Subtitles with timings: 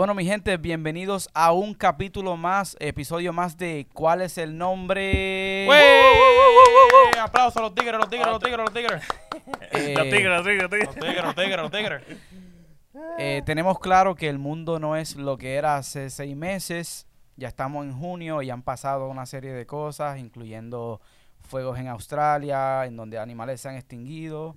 [0.00, 5.66] Bueno, mi gente, bienvenidos a un capítulo más, episodio más de ¿Cuál es el nombre?
[5.68, 7.20] ¡Wey!
[7.20, 9.02] Aplausos a los tigres, los tigres, los tigres, los tigres.
[9.72, 10.86] Eh, Los tigres, los tigres, los tigres.
[10.86, 12.02] Los tigres, los tigres, los tigres.
[13.18, 17.06] eh, tenemos claro que el mundo no es lo que era hace seis meses.
[17.36, 21.02] Ya estamos en junio y han pasado una serie de cosas, incluyendo
[21.40, 24.56] fuegos en Australia, en donde animales se han extinguido.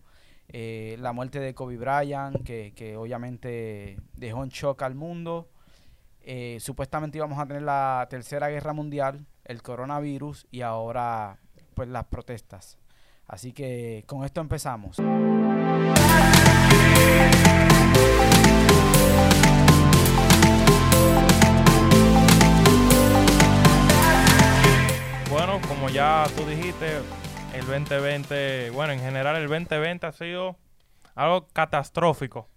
[0.50, 5.50] Eh, la muerte de Kobe Bryant, que, que obviamente dejó en shock al mundo.
[6.26, 11.38] eh, supuestamente íbamos a tener la tercera guerra mundial, el coronavirus y ahora
[11.74, 12.78] pues las protestas.
[13.28, 14.98] Así que con esto empezamos.
[25.30, 27.00] Bueno, como ya tú dijiste,
[27.54, 30.56] el 2020, bueno, en general el 2020 ha sido
[31.16, 32.48] algo catastrófico.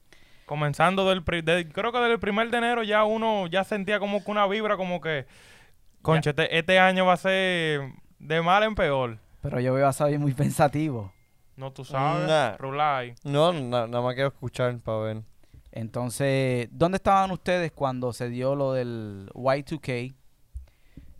[0.46, 4.24] Comenzando del, pri- del- creo que del primer de enero ya uno ya sentía como
[4.24, 5.27] que una vibra como que,
[6.02, 9.18] conche, este, este año va a ser de mal en peor.
[9.43, 11.12] Pero yo veo a Xavi muy pensativo.
[11.56, 12.56] No, tú sabes, Nah.
[12.59, 13.15] Rulay.
[13.24, 15.23] No, na- nada más quiero escuchar para ver.
[15.73, 20.15] Entonces, ¿dónde estaban ustedes cuando se dio lo del Y2K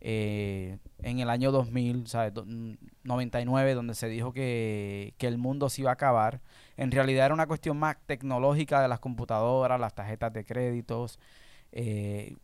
[0.09, 2.33] eh, en el año 2000, ¿sabes?
[2.33, 6.41] Do- n- 99, donde se dijo que, que el mundo se iba a acabar?
[6.77, 11.19] En realidad era una cuestión más tecnológica de las computadoras, las tarjetas de créditos,
[11.73, 12.37] eh,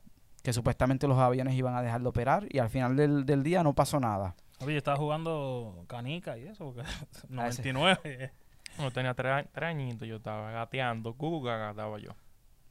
[0.42, 3.62] que supuestamente los aviones iban a dejar de operar y al final del, del día
[3.62, 4.34] no pasó nada.
[4.60, 6.82] Oye, yo estaba jugando canica y eso, porque
[7.38, 7.72] Ah, ese.
[7.72, 8.32] 99.
[8.78, 12.10] No, tenía tres, tres añitos, yo estaba gateando, guga estaba yo.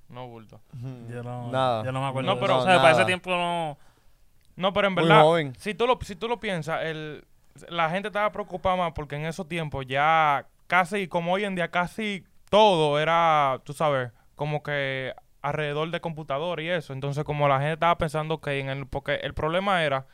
[0.10, 0.60] No bulto.
[1.10, 1.86] Yo no, Nada.
[1.86, 2.28] yo no me acuerdo.
[2.32, 2.64] No, de pero- eso.
[2.64, 3.78] o sea, para ese tiempo no.
[4.62, 5.54] No, pero en Muy verdad, joven.
[5.58, 7.26] si tú lo, si tú lo piensas, el,
[7.70, 11.70] la gente estaba preocupada más porque en esos tiempos ya casi, como hoy en día,
[11.70, 16.94] casi todo era, tú sabes, como que alrededor de computador y eso.
[16.94, 20.06] Entonces, como la gente estaba pensando que en el, porque el problema era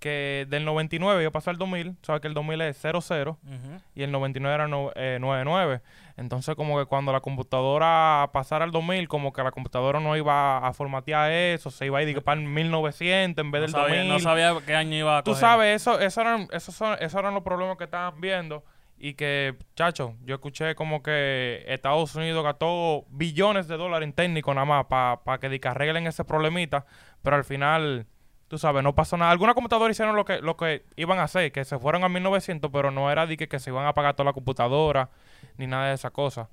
[0.00, 3.80] que del 99 iba a pasar al 2000, sabes que el 2000 es 00 Ujú.
[3.94, 5.80] y el 99 era no- eh, 99.
[6.16, 10.66] Entonces, como que cuando la computadora pasara al 2000, como que la computadora no iba
[10.66, 13.96] a formatear eso, se iba a ir para el 1900 en vez No del sabía,
[13.98, 14.12] 2000.
[14.12, 15.40] no sabía qué año iba a Tú coger.
[15.40, 18.64] sabes, eso, eso eran, esos, son, esos eran los problemas que estaban viendo.
[19.02, 24.52] Y que, chacho, yo escuché como que Estados Unidos gastó billones de dólares en técnico
[24.52, 24.86] nada más
[25.24, 26.84] para de que arreglen ese problemita.
[27.22, 28.06] Pero al final,
[28.50, 29.30] tú sabes, no pasó nada.
[29.30, 32.68] Algunas computadoras hicieron lo que, lo que iban a hacer, que se fueron a 1900,
[32.72, 35.08] pero no era de que, que se iban a apagar toda la computadora,
[35.56, 36.48] ni nada de esas cosas.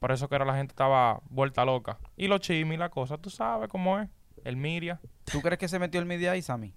[0.00, 1.98] Por eso que era la gente estaba vuelta loca.
[2.16, 4.08] Y los chimis y la cosa, tú sabes cómo es.
[4.44, 4.98] El Miria.
[5.30, 6.72] ¿Tú crees que se metió el media ahí, Sammy?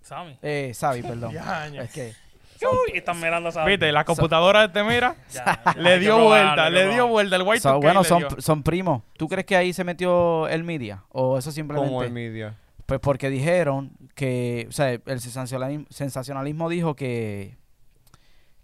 [0.00, 0.38] Sammy.
[0.40, 1.34] Eh, Xavi, perdón.
[1.74, 2.14] Es que
[2.62, 3.72] Uy, y están mirando a Sammy.
[3.72, 5.16] Viste, la computadora de este mira.
[5.30, 9.02] Ya, Le dio vuelta, le dio vuelta el white So, bueno, son, son primos.
[9.18, 11.04] ¿Tú crees que ahí se metió el media?
[11.10, 11.88] ¿O eso simplemente...?
[11.88, 12.56] Como el media.
[12.88, 14.64] Pues porque dijeron que...
[14.66, 17.58] O sea, el sensacionalismo, sensacionalismo dijo que...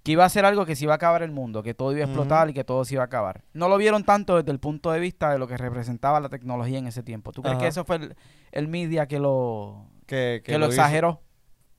[0.02, 2.00] Que iba a ser algo que se iba a acabar el mundo, que todo iba
[2.00, 3.44] a explotar y que todo se iba a acabar.
[3.52, 6.78] No lo vieron tanto desde el punto de vista de lo que representaba la tecnología
[6.78, 7.32] en ese tiempo.
[7.32, 7.64] ¿Tú crees Ajá.
[7.64, 8.16] que eso fue el,
[8.52, 11.20] el media que lo, Que, que lo exageró?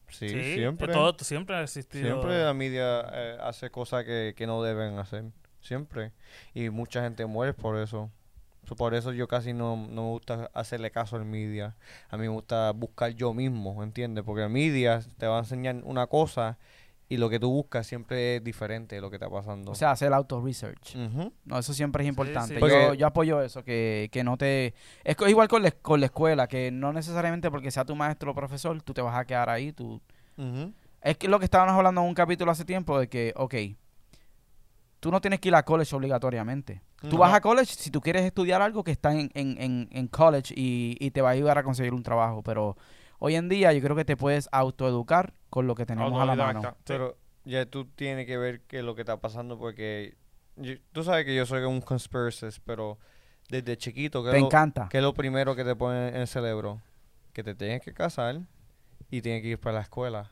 [0.08, 0.94] Sí, Sí, siempre.
[0.94, 2.06] Todo, siempre ha existido.
[2.06, 5.26] Siempre la media eh, hace cosas que, que no deben hacer.
[5.62, 6.12] Siempre.
[6.54, 8.12] Y mucha gente muere por eso.
[8.68, 11.76] So, Por eso yo casi no, no me gusta hacerle caso al media.
[12.10, 14.24] A mí me gusta buscar yo mismo, ¿entiendes?
[14.24, 16.58] Porque el media te va a enseñar una cosa
[17.08, 19.72] y lo que tú buscas siempre es diferente de lo que está pasando.
[19.72, 20.96] O sea, hacer auto-research.
[21.46, 22.48] No, eso siempre es importante.
[22.48, 22.54] sí.
[22.56, 24.74] Yo, Porque- yo apoyo eso, que, que no te...
[25.04, 28.34] Es igual con la, con la escuela, que no necesariamente porque sea tu maestro o
[28.36, 29.72] profesor, tú te vas a quedar ahí.
[29.72, 30.02] Tú...
[30.38, 30.74] Ujú.
[31.04, 33.54] Es que lo que estábamos hablando en un capítulo hace tiempo, de que, ok,
[35.00, 36.82] tú no tienes que ir a college obligatoriamente.
[37.10, 37.22] Tú No.
[37.22, 40.54] vas a college si tú quieres estudiar algo que está en, en, en, en college
[40.56, 42.78] y, y te va a ayudar a conseguir un trabajo, pero
[43.20, 46.36] hoy en día yo creo que te puedes autoeducar con lo que tenemos a la
[46.36, 46.76] mano.
[46.86, 50.16] Pero ya tú tienes que ver qué es lo que está pasando porque
[50.58, 52.98] yo- tú sabes que yo soy un conspiracist, pero
[53.50, 54.88] desde chiquito, ¿qué Te es lo- encanta.
[54.90, 56.82] qué es lo primero que te pone en el cerebro?
[57.34, 58.40] Que te tienes que casar
[59.12, 60.32] y tienes que ir para la escuela.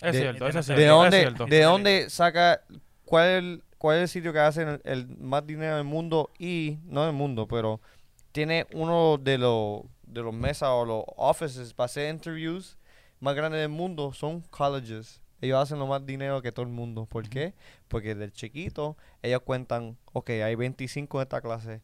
[0.00, 0.80] Es de- cierto, eso es ¿de cierto.
[0.80, 1.46] ¿De es dónde, cierto.
[1.46, 2.60] ¿De dónde saca
[3.06, 6.30] cuál es el, cuál es el sitio que hace el, el más dinero del mundo
[6.38, 7.80] y no del mundo, pero
[8.32, 12.78] tiene uno de los de los mesas o los offices para hacer interviews
[13.20, 15.20] más grandes del mundo son colleges.
[15.40, 17.06] Ellos hacen lo más dinero que todo el mundo.
[17.06, 17.54] ¿Por qué?
[17.88, 21.82] Porque desde chiquito ellos cuentan, ok, hay 25 en esta clase.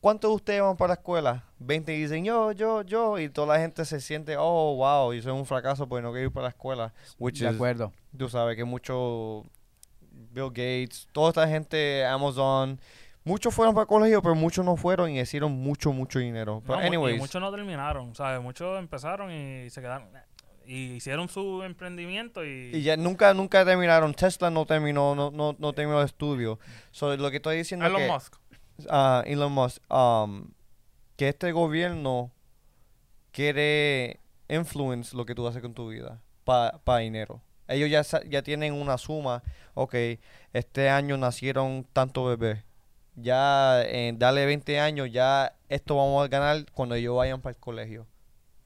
[0.00, 1.44] ¿Cuántos de ustedes van para la escuela?
[1.58, 3.18] 20 y dicen yo, yo, yo.
[3.18, 6.26] Y toda la gente se siente, oh, wow, y soy un fracaso porque no quiero
[6.26, 6.92] ir para la escuela.
[7.18, 7.92] Which De is acuerdo.
[8.16, 9.44] tú sabes que mucho
[10.34, 12.78] Bill Gates, toda esta gente, Amazon,
[13.24, 16.62] muchos fueron para el colegio, pero muchos no fueron y hicieron mucho, mucho dinero.
[16.66, 18.42] Pero No, mu- y anyways, muchos no terminaron, ¿sabes?
[18.42, 20.08] Muchos empezaron y se quedaron.
[20.66, 22.70] Y hicieron su emprendimiento y.
[22.74, 24.14] y ya nunca, nunca terminaron.
[24.14, 26.58] Tesla no terminó, no, no, no terminó el estudio.
[26.90, 28.34] So, lo que estoy diciendo Elon que, Musk.
[28.88, 30.48] ah, Elon Musk, um,
[31.16, 32.32] que este gobierno
[33.30, 37.40] quiere influence lo que tú haces con tu vida para dinero.
[37.68, 39.42] Ellos ya, ya tienen una suma,
[39.74, 39.94] ok,
[40.52, 42.64] este año nacieron tantos bebés.
[43.16, 47.60] Ya en dale 20 años, ya esto vamos a ganar cuando ellos vayan para el
[47.60, 48.06] colegio.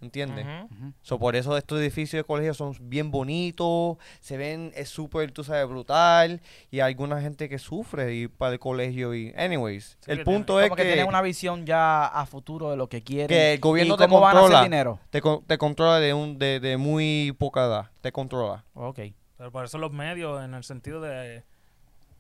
[0.01, 0.47] ¿Entiendes?
[0.71, 0.93] Ujú.
[1.03, 5.43] So, por eso estos edificios de colegio son bien bonitos, se ven, es súper, tú
[5.43, 6.41] sabes, brutal,
[6.71, 10.25] y hay alguna gente que sufre ir para el colegio y, anyways, Sí, el que
[10.25, 13.27] punto es Como que, que, tienen una visión ya a futuro de lo que quieren.
[13.27, 15.01] que el gobierno y te cómo van a hacer controla, dinero.
[15.11, 18.65] te, con- te controla de, un, de, de muy poca edad, te controla.
[18.75, 19.01] Ok.
[19.37, 21.43] Pero por eso los medios, en el sentido de.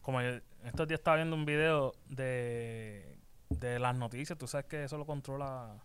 [0.02, 3.16] Como el- estos días estaba viendo un video de,
[3.50, 5.76] de las noticias, tú sabes que eso lo controla.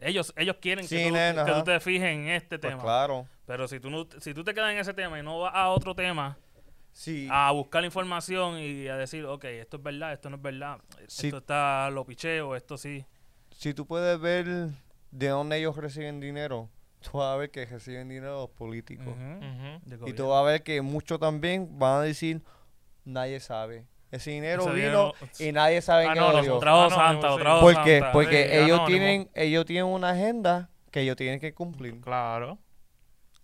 [0.00, 1.64] Ellos, ellos quieren que, tú, nena, que tú ajá.
[1.64, 2.82] te fijes en este Pues tema.
[2.82, 3.26] claro.
[3.46, 5.68] Pero si tú, no, si tú te quedas en ese tema y no vas a
[5.70, 6.38] otro tema,
[6.92, 7.28] Sí.
[7.30, 11.26] a buscar información y a decir, ok, esto es verdad, esto no es verdad, Sí.
[11.26, 13.04] esto está lo picheo, esto sí.
[13.50, 14.46] Si tú puedes ver
[15.10, 16.68] de dónde ellos reciben dinero,
[17.00, 19.14] tú vas a ver que reciben dinero los políticos.
[20.06, 22.42] Y tú vas a ver que muchos también van a decir,
[23.04, 23.86] nadie sabe.
[24.10, 26.58] Ese dinero Ese vino dinero- y nadie sabe en Ah, qué no, lo los dio.
[26.58, 27.40] Trajo Anónimo, Santa, lo sí.
[27.42, 27.98] trajo ¿Por qué?
[27.98, 28.12] Santa.
[28.12, 28.86] Porque Sí, ellos anónimo.
[28.86, 32.00] tienen, ellos tienen una agenda que ellos tienen que cumplir.
[32.00, 32.58] Claro.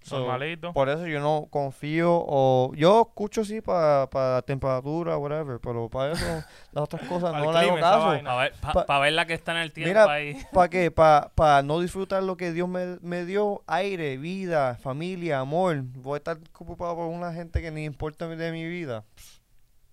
[0.03, 0.75] So, Normalito.
[0.75, 6.27] Por eso yo no confío o yo escucho sí para temperatura, whatever, pero para eso
[6.73, 8.07] las otras cosas Para no el le hago clima, esa caso.
[8.09, 8.31] vaina.
[8.31, 10.37] Para ver, pa- Pa- pa ver la que está en el tiempo Mira, ahí.
[10.53, 10.91] ¿Para qué?
[10.91, 15.79] Para no disfrutar lo que Dios me, me dio, aire, vida, familia, amor.
[15.83, 19.05] Voy a estar ocupado por una gente que ni importa de mi vida.
[19.15, 19.34] Pff,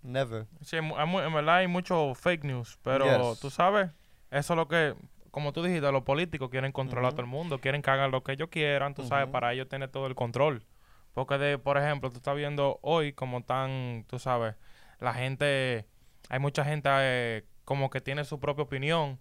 [0.03, 0.47] Never.
[0.61, 0.89] Sí, en
[1.33, 3.39] verdad hay mucho fake news, pero Yes.
[3.39, 3.91] tú sabes,
[4.31, 4.95] eso es lo que,
[5.31, 8.23] como tú dijiste, los políticos quieren controlar a todo el mundo, quieren que hagan lo
[8.23, 10.65] que ellos quieran, tú sabes, para ellos tener todo el control.
[11.13, 14.55] Porque, de, por ejemplo, tú estás viendo hoy como están, tú sabes,
[14.99, 15.85] la gente,
[16.29, 19.19] hay mucha gente eh, como que tiene su propia opinión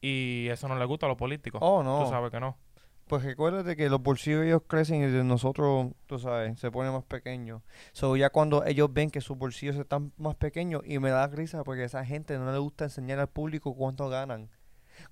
[0.00, 1.60] y eso no le gusta a los políticos.
[1.62, 2.08] Oh, Tú no.
[2.08, 2.56] sabes que no.
[3.06, 7.04] Pues recuérdate que los bolsillos ellos crecen y de nosotros, tú sabes, se ponen más
[7.04, 7.62] pequeños.
[7.92, 11.62] So ya cuando ellos ven que sus bolsillos están más pequeños y me da risa
[11.62, 14.48] porque a esa gente no le gusta enseñar al público cuánto ganan.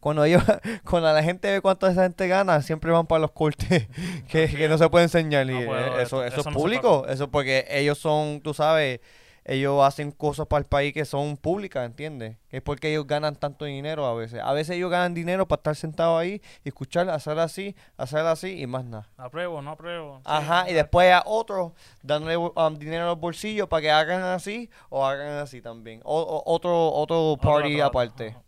[0.00, 0.42] Cuando ellos,
[0.84, 3.86] cuando la gente ve cuánto esa gente gana, siempre van para los cortes
[4.28, 5.46] que, que no se puede enseñar.
[5.48, 9.00] Y No, eh, eso, eso eso es no público, eso porque ellos son, tú sabes,
[9.44, 12.36] ellos hacen cosas para el país que son públicas, ¿entiendes?
[12.50, 14.40] Es porque ellos ganan tanto dinero a veces.
[14.42, 18.60] A veces ellos ganan dinero para estar sentados ahí, y escuchar, hacer así, hacer así
[18.60, 19.08] y más nada.
[19.18, 20.16] Apruebo, no apruebo.
[20.18, 24.22] Sí, Ajá, y después a otros dándole um, dinero a los bolsillos para que hagan
[24.22, 26.00] así o hagan así también.
[26.04, 28.28] O, o- otro otro party otro, aparte.
[28.28, 28.40] ajá.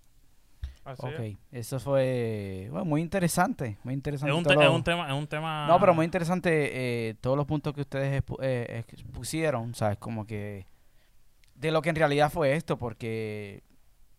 [0.85, 1.37] Así Ok, es.
[1.51, 4.31] eso fue bueno, muy interesante, muy interesante.
[4.31, 5.67] Es un, todo te- es lo- un tema, es un tema.
[5.67, 9.99] No, pero muy interesante eh, todos los puntos que ustedes expu- eh, expusieron, ¿sabes?
[9.99, 10.65] Como que
[11.57, 13.63] de lo que en realidad fue esto, porque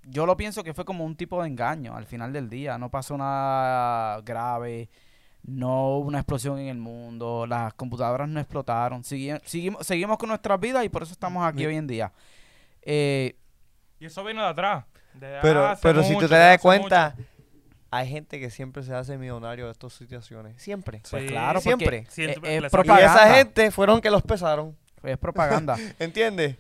[0.04, 2.78] yo lo pienso que fue como un tipo de engaño al final del día.
[2.78, 4.90] No pasó nada grave,
[5.44, 10.30] no hubo una explosión en el mundo, las computadoras no explotaron, segui- seguimos, seguimos con
[10.30, 12.12] nuestras vidas y por eso estamos aquí hoy en día.
[12.82, 13.36] Eh,
[14.00, 14.86] Y eso viene de atrás.
[15.14, 17.16] de Pero, hace pero si tú te das cuenta,
[17.90, 20.62] hay gente que siempre se hace millonario de estas situaciones.
[20.62, 21.02] Siempre.
[21.10, 22.00] pues Sí, claro, siempre.
[22.04, 24.76] porque Siempre es- es le Y esa gente fueron que los pesaron.
[25.04, 25.76] Es propaganda.
[26.00, 26.56] ¿Entiendes?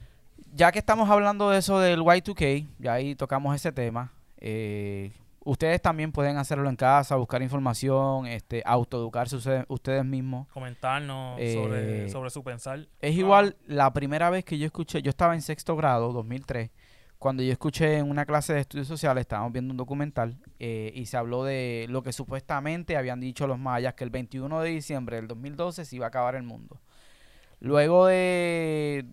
[0.53, 4.11] Ya que estamos hablando de eso del Y2K, ya ahí tocamos ese tema.
[4.39, 5.11] eh,
[5.43, 10.45] ustedes también pueden hacerlo en casa, buscar información, este, autoeducarse ustedes, ustedes mismos.
[10.49, 12.79] comentarnos Eh, sobre, sobre su pensar.
[12.99, 13.19] Es Ah.
[13.19, 16.69] igual la primera vez que yo escuché, yo estaba en sexto grado, 2003,
[17.17, 21.05] cuando yo escuché en una clase de estudios sociales, estábamos viendo un documental eh, y
[21.05, 25.15] se habló de lo que supuestamente habían dicho los mayas, que el 21 de diciembre
[25.15, 26.79] del 2012 se iba a acabar el mundo.
[27.59, 29.05] Luego de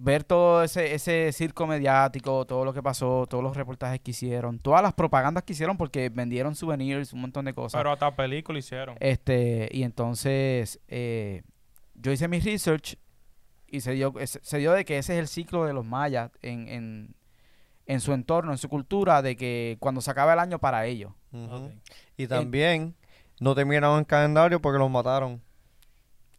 [0.00, 4.58] ver todo ese, ese circo mediático, todo lo que pasó, todos los reportajes que hicieron,
[4.58, 7.80] todas las propagandas que hicieron porque vendieron souvenirs, un montón de cosas.
[7.80, 8.96] Pero hasta película hicieron.
[9.00, 11.42] Este, y entonces eh,
[11.94, 12.96] yo hice mi research
[13.66, 16.68] y se dio, se dio de que ese es el ciclo de los mayas en,
[16.68, 17.14] en,
[17.86, 21.12] en su entorno, en su cultura, de que cuando se acaba el año para ellos.
[22.16, 22.94] Y también
[23.40, 25.42] no terminaron el calendario porque los mataron.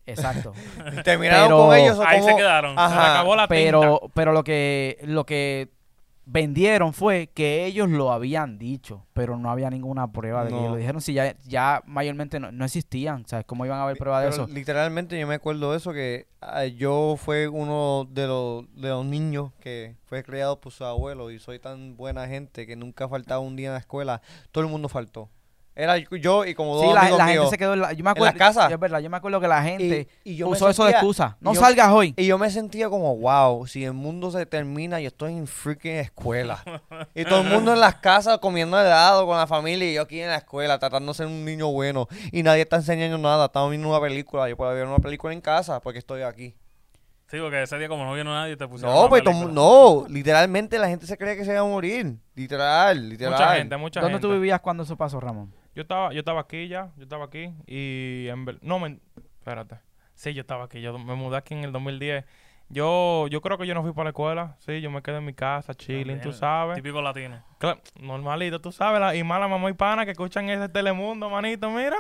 [0.10, 0.54] Exacto.
[1.04, 1.98] terminaron Pero- con ellos.
[2.00, 2.76] o Ahí se quedaron.
[2.76, 3.56] Se Ajá, acabó la tinta.
[3.56, 5.70] pero, pero lo que, lo que
[6.32, 10.60] vendieron fue que ellos lo habían dicho, pero no había ninguna prueba de que No.
[10.60, 11.02] ellos lo dijeron.
[11.02, 13.46] Si ya, ya mayormente no, no existían, ¿sabes?
[13.48, 14.48] ¿Cómo iban a haber pruebas de eso?
[14.48, 19.06] Literalmente yo me acuerdo de eso, que ah, yo fue uno de los, de los
[19.06, 23.40] niños que fue criado por su abuelo y soy tan buena gente que nunca faltaba
[23.40, 24.22] un día en la escuela.
[24.52, 25.30] Todo el mundo faltó.
[25.82, 27.50] Era yo y como dos Sí, la, amigos la gente míos.
[27.52, 28.72] se quedó en la, yo me en acuerdo, las casas.
[28.72, 30.92] Es verdad, yo me acuerdo que la gente y, y yo me usó eso de
[30.92, 31.38] excusa.
[31.40, 32.14] No yo- salgas hoy.
[32.18, 35.96] Y yo me sentía como, wow, si el mundo se termina, yo estoy en freaking
[35.96, 36.62] escuela.
[37.16, 40.20] y todo el mundo en las casas comiendo helado con la familia y yo aquí
[40.20, 42.08] en la escuela tratando de ser un niño bueno.
[42.32, 43.46] Y nadie está enseñando nada.
[43.46, 44.50] Estamos viendo una película.
[44.50, 46.56] Yo puedo ver una película en casa porque estoy aquí.
[47.32, 50.88] Sí, porque ese día como no vino nadie te pusieron No, pues no, literalmente la
[50.88, 52.16] gente se creía que se iba a morir.
[52.34, 53.34] Literal, literal.
[53.34, 54.28] Mucha gente, mucha ¿Dónde gente.
[54.28, 55.54] tú vivías cuando eso pasó, Ramón?
[55.80, 59.00] Yo estaba, yo estaba aquí ya, yo estaba aquí y en ver- no me,
[59.38, 59.78] espérate,
[60.14, 62.26] sí yo estaba aquí, yo me mudé aquí en el 2010.
[62.68, 65.26] Yo, yo creo que yo no fui para la escuela, sí, yo me quedé en
[65.26, 66.76] mi casa, chilling, tú sabes.
[66.76, 67.42] Típico latino.
[67.62, 71.70] Cla- normalito, tú sabes, la- y mala mamá y pana que escuchan ese Telemundo, manito,
[71.70, 71.96] mira.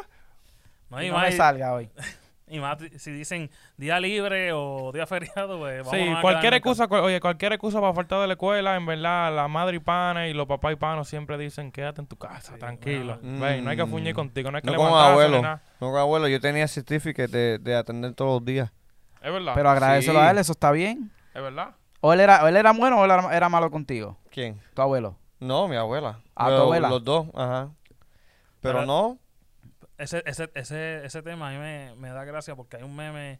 [0.90, 1.90] No, y no más, me salga hoy.
[2.50, 6.88] y más si dicen día libre o día feriado, pues vamos Sí, a cualquier excusa,
[6.88, 10.28] cual- oye, cualquier excusa para faltar de la escuela, en verdad, la madre y pana
[10.28, 13.18] y los papás y panos siempre dicen, quédate en tu casa, Sí, tranquilo.
[13.22, 13.46] bueno.
[13.46, 13.90] Ven, no hay que Mm.
[13.92, 15.42] fuñir contigo, no hay que No como levantarse ni abuelo.
[15.42, 15.62] nada.
[15.80, 18.72] No, con abuelo, yo tenía certificate de, de atender todos los días.
[19.22, 20.26] Es verdad, Pero agradecelo Sí.
[20.26, 21.12] a él, eso está bien.
[21.34, 21.76] es verdad.
[22.02, 24.18] ¿O él era, o él era bueno o él era, era malo contigo?
[24.32, 24.60] ¿Quién?
[24.74, 25.18] Tu abuelo.
[25.42, 26.20] No, mi abuela.
[26.36, 26.90] Ah, tu abuela.
[26.90, 27.70] Los dos, ajá.
[28.62, 29.18] Pero Pero- no,
[30.00, 33.40] Ese, ese, ese, ese tema a mí me, me da gracia porque hay un meme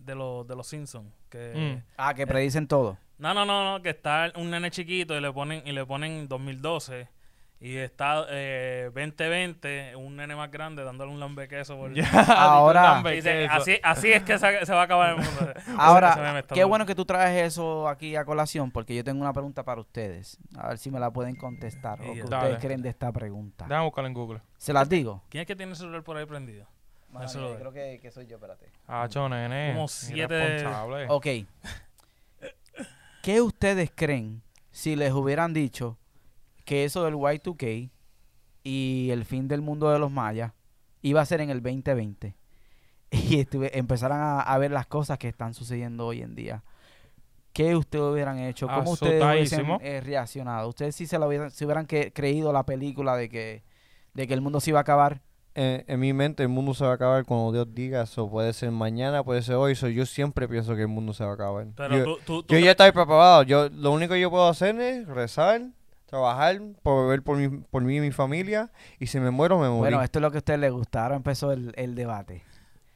[0.00, 1.52] de los, de los Simpsons que...
[1.54, 1.92] Mm.
[1.96, 2.96] Ah, que predicen todo.
[3.18, 6.28] No, no, no, no, que está un nene chiquito y le ponen y le ponen
[6.28, 7.08] 2012
[7.60, 13.46] y está eh, 2020, un nene más grande dándole un lambequeso por Ya, Ahora- dice,
[13.46, 15.52] así, así es que se, se va a acabar el mundo.
[15.76, 19.64] Ahora, qué bueno que tú traes eso aquí a colación, porque yo tengo una pregunta
[19.64, 20.38] para ustedes.
[20.56, 22.00] A ver si me la pueden contestar.
[22.00, 23.64] O qué ustedes creen de esta pregunta.
[23.64, 24.40] Déjame buscarlo en Google.
[24.56, 25.24] ¿Se las digo?
[25.28, 26.66] ¿Quién es que tiene el celular por ahí prendido?
[27.58, 28.66] Creo que, que soy yo, espérate.
[28.86, 29.72] Ah, nene.
[29.74, 30.64] Como siete-.
[31.08, 31.26] Ok.
[33.22, 35.98] ¿Qué ustedes creen si les hubieran dicho
[36.68, 37.90] que eso del Y2K
[38.62, 40.52] y el fin del mundo de los mayas
[41.00, 42.36] iba a ser en el 2020?
[43.10, 46.62] Y estuve, empezaran a, a ver las cosas que están sucediendo hoy en día.
[47.54, 48.66] ¿Qué ustedes hubieran hecho?
[48.68, 50.68] ¿Cómo ustedes hubiesen eh, reaccionado?
[50.68, 53.62] ¿Ustedes sí se, lo hubieran, se hubieran que- creído la película de que,
[54.12, 55.22] de que el mundo se iba a acabar?
[55.54, 58.02] en, en mi mente el mundo se va a acabar cuando Dios diga.
[58.02, 59.74] Eso puede ser mañana, puede ser hoy.
[59.74, 61.66] So, yo siempre pienso que el mundo se va a acabar.
[61.74, 63.42] Pero yo, tú, tú, tú yo ya estoy preparado.
[63.44, 65.62] Yo, lo único que yo puedo hacer es rezar,
[66.08, 68.70] trabajar, por ver por, mi, por mí y mi familia.
[68.98, 69.78] Y si me muero, me morí.
[69.78, 71.04] Bueno, esto es lo que a ustedes les gusta.
[71.04, 72.44] Ahora empezó el, el debate.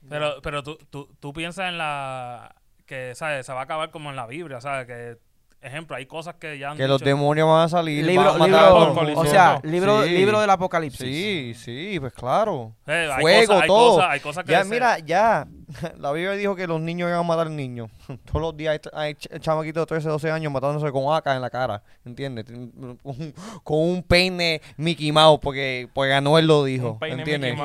[0.08, 2.56] Pero, pero tú, tú, tú piensas en la...
[2.86, 3.46] Que, ¿sabes?
[3.46, 4.86] Se va a acabar como en la Biblia, ¿sabes?
[4.86, 5.18] Que,
[5.62, 8.04] ejemplo, hay cosas que ya han que los demonios van a salir.
[8.04, 9.28] Libro, van a matar libro- a todo el Apocalipsis.
[9.28, 10.10] o sea, libro, Sí.
[10.10, 11.06] libro del apocalipsis.
[11.08, 12.74] Sí, sí, pues claro.
[12.86, 13.94] Eh, hay Fuego, cosas, hay todo.
[13.94, 15.46] Cosas, hay cosas que Ya, mira, ya.
[15.98, 17.90] La Biblia dijo que los niños iban a matar niños.
[18.26, 21.40] Todos los días hay, hay ch- chamaquitos de 13, 12 años matándose con AK en
[21.40, 21.82] la cara.
[22.04, 22.44] ¿Entiendes?
[22.44, 26.92] Con un, con un peine Mickey Mouse porque, porque Anuel lo dijo.
[26.92, 27.58] Un peine ¿Entiendes?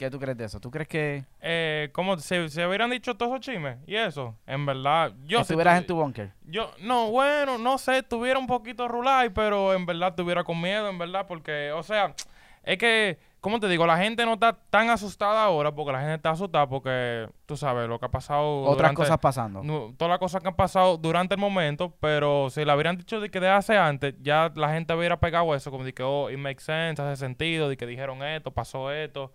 [0.00, 0.58] ¿Qué tú crees de eso?
[0.60, 3.76] ¿Tú crees que Eh, ¿Cómo se, se hubieran dicho todos esos chismes?
[3.86, 5.40] Y eso, en verdad, yo...
[5.40, 6.32] si estuvieras tu- en tu búnker?
[6.46, 10.88] Yo, no, bueno, no sé, estuviera un poquito rulay, pero en verdad estuviera con miedo,
[10.88, 12.14] en verdad, porque, o sea,
[12.62, 13.86] es que, ¿cómo te digo?
[13.86, 17.86] La gente no está tan asustada ahora porque la gente está asustada porque, tú sabes,
[17.86, 18.62] lo que ha pasado.
[18.62, 19.62] Otras durante- cosas pasando.
[19.62, 23.20] no, todas las cosas que han pasado durante el momento, pero si la hubieran dicho
[23.20, 26.30] de que de hace antes, ya la gente hubiera pegado eso, como de que, oh,
[26.30, 29.30] it makes sense, hace sentido, de que dijeron esto, pasó esto.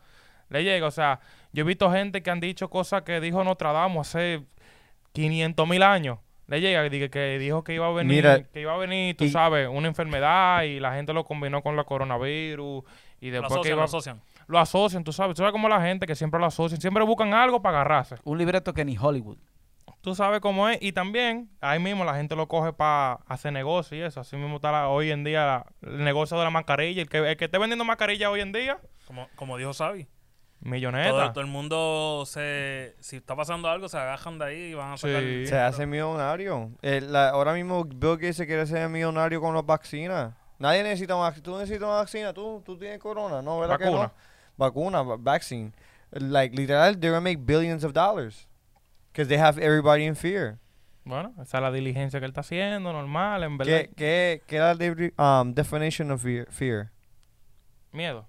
[0.55, 1.19] Le llega, o sea,
[1.51, 4.41] yo he visto gente que han dicho cosas que dijo Nostradamus hace
[5.13, 6.19] 500 mil años.
[6.47, 9.23] Le llega, de que dijo que iba a venir, Mira, que iba a venir, tú
[9.23, 12.83] y- sabes, una enfermedad y la gente lo combinó con la coronavirus
[13.19, 14.21] y Lo después que asocian, iba, lo asocian.
[14.47, 17.33] lo asocian, tú sabes, tú sabes como la gente que siempre lo asocian, siempre buscan
[17.33, 18.15] algo para agarrarse.
[18.23, 19.37] Un libreto que ni Hollywood.
[20.01, 20.77] Tú sabes cómo es.
[20.83, 24.19] Y también, ahí mismo la gente lo coge para hacer negocio y eso.
[24.19, 27.01] Así mismo está la- hoy en día la- el negocio de la mascarilla.
[27.01, 30.05] El que, el que esté vendiendo mascarilla hoy en día, Como, como dijo Xavi.
[30.65, 31.09] Milloneta.
[31.09, 32.95] Todo, todo el mundo se...
[32.99, 35.21] Si está pasando algo, se agajan de ahí y van a sacar...
[35.21, 35.45] Sí.
[35.47, 36.71] Se hace millonario.
[36.81, 40.33] Eh, la- ahora mismo Bill Gates se quiere ser millonario con las vacunas.
[40.59, 42.33] Nadie necesita una vac- ¿Tú necesitas una vacuna?
[42.33, 43.41] ¿Tú, tú tienes corona?
[43.41, 44.03] No, ¿verdad que Vacuna.
[44.03, 44.13] no?
[44.57, 45.71] Vacuna, va- vaccine.
[46.11, 48.47] Like, literal, they're gonna make billions of dollars.
[49.11, 50.57] Because they have everybody in fear.
[51.03, 53.81] Bueno, esa es la diligencia que él está haciendo, normal, en verdad.
[53.81, 56.47] ¿Qué, qué, qué es la de- um, definition of fear?
[56.49, 56.89] fear?
[57.91, 58.25] Miedo.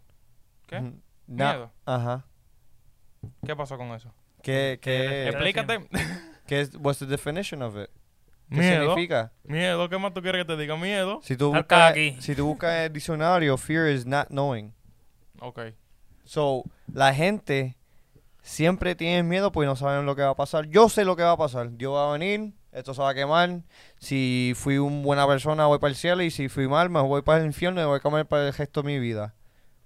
[0.66, 0.78] ¿Qué?
[0.78, 1.00] Ujú.
[1.26, 1.73] Na- Miedo.
[1.85, 2.25] Ajá.
[3.45, 4.12] ¿Qué pasó con eso?
[4.42, 5.88] ¿Qué, qué, Eh, Explícate.
[6.47, 7.90] qué es, what's the definition of it?
[8.49, 8.83] ¿Qué Miedo.
[8.90, 9.33] significa?
[9.42, 10.76] Miedo, ¿qué más tú quieres que te diga?
[10.76, 11.21] Miedo.
[11.23, 12.16] Si tú, buscas, aquí.
[12.21, 14.73] si tú buscas en el diccionario, fear is not knowing.
[15.40, 15.61] Ok.
[16.25, 17.76] So, la gente
[18.42, 20.66] siempre tiene miedo porque no saben lo que va a pasar.
[20.66, 21.73] Yo sé lo que va a pasar.
[21.76, 23.62] Dios va a venir, esto se va a quemar.
[23.99, 26.23] Si fui una buena persona, voy para el cielo.
[26.23, 28.47] Y si fui mal, me voy para el infierno y me voy a comer para
[28.47, 29.35] el resto de mi vida.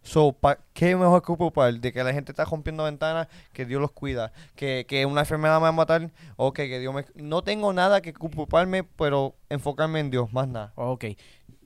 [0.02, 1.74] So, pa- ¿qué mejor que ocupar?
[1.74, 4.32] De que la gente está rompiendo ventanas, que Dios los cuida.
[4.56, 7.04] Que, que una enfermedad me va a matar, ok, que Dios me...
[7.16, 10.72] No tengo nada que ocuparme, pero enfocarme en Dios, más nada.
[10.76, 11.04] Ok.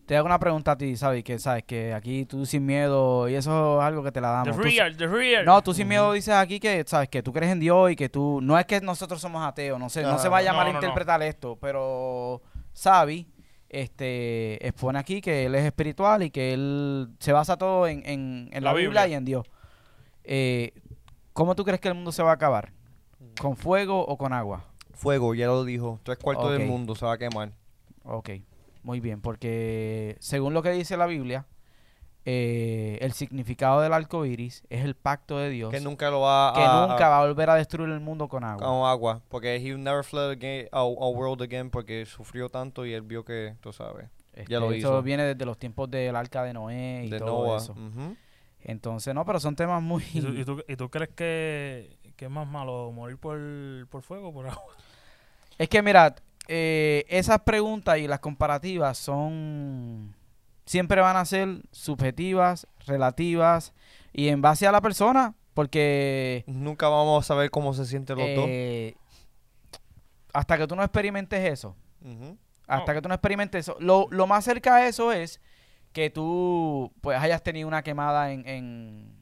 [0.06, 1.24] Te hago una pregunta a ti, ¿sabes?
[1.24, 4.50] Que sabes que aquí tú sin miedo y eso es algo que te la The
[4.50, 4.56] damos.
[4.56, 5.44] Tú- real, the real.
[5.46, 8.10] no, tú sin miedo dices aquí que sabes que tú crees en Dios y que
[8.10, 10.64] tú no es que nosotros somos ateos, no sé, no se vaya a no, no,
[10.66, 10.72] no.
[10.74, 12.42] malinterpretar esto, pero
[12.74, 13.26] Sabi
[13.82, 18.48] este expone aquí que él es espiritual y que él se basa todo en, en-
[18.52, 19.02] en la, La Biblia.
[19.02, 19.08] Biblia.
[19.08, 19.46] y en Dios.
[20.24, 20.72] Eh,
[21.32, 22.72] ¿Cómo tú crees que el mundo se va a acabar?
[23.40, 24.64] ¿Con fuego o con agua?
[24.92, 25.98] Fuego, ya lo dijo.
[26.02, 27.52] Tres cuartos del mundo se va a quemar.
[28.04, 28.30] Ok,
[28.82, 31.46] muy bien, porque según lo que dice la Biblia,
[32.26, 36.52] eh, el significado del arco iris es el pacto de Dios Que nunca lo va
[36.54, 36.86] que a...
[36.86, 38.66] nunca va a volver a destruir el mundo con agua.
[38.66, 42.86] con agua, porque he will never flood again, a, a world again porque sufrió tanto
[42.86, 44.08] y él vio que, tú sabes,
[44.48, 45.02] ya lo Este, Eso hizo.
[45.02, 47.58] viene desde los tiempos del arca de Noé y de todo Noah.
[47.58, 47.74] eso.
[48.66, 50.02] Entonces, no, pero son temas muy...
[50.14, 53.38] ¿Y tú, y tú- y tú crees que, que es más malo morir por,
[53.90, 54.72] por fuego o por agua?
[55.58, 56.14] Es que mira,
[56.48, 60.14] eh, esas preguntas y las comparativas son...
[60.66, 63.72] Siempre van a ser subjetivas, relativas
[64.12, 66.44] y en base a la persona, porque...
[66.46, 68.44] Nunca vamos a saber cómo se sienten los dos.
[68.48, 68.96] eh,
[70.32, 71.76] hasta que tú no experimentes eso,
[72.66, 73.76] hasta que tú no experimentes eso.
[73.78, 75.40] Lo, lo más cerca a eso es
[75.92, 79.16] que tú pues hayas tenido una quemada en, en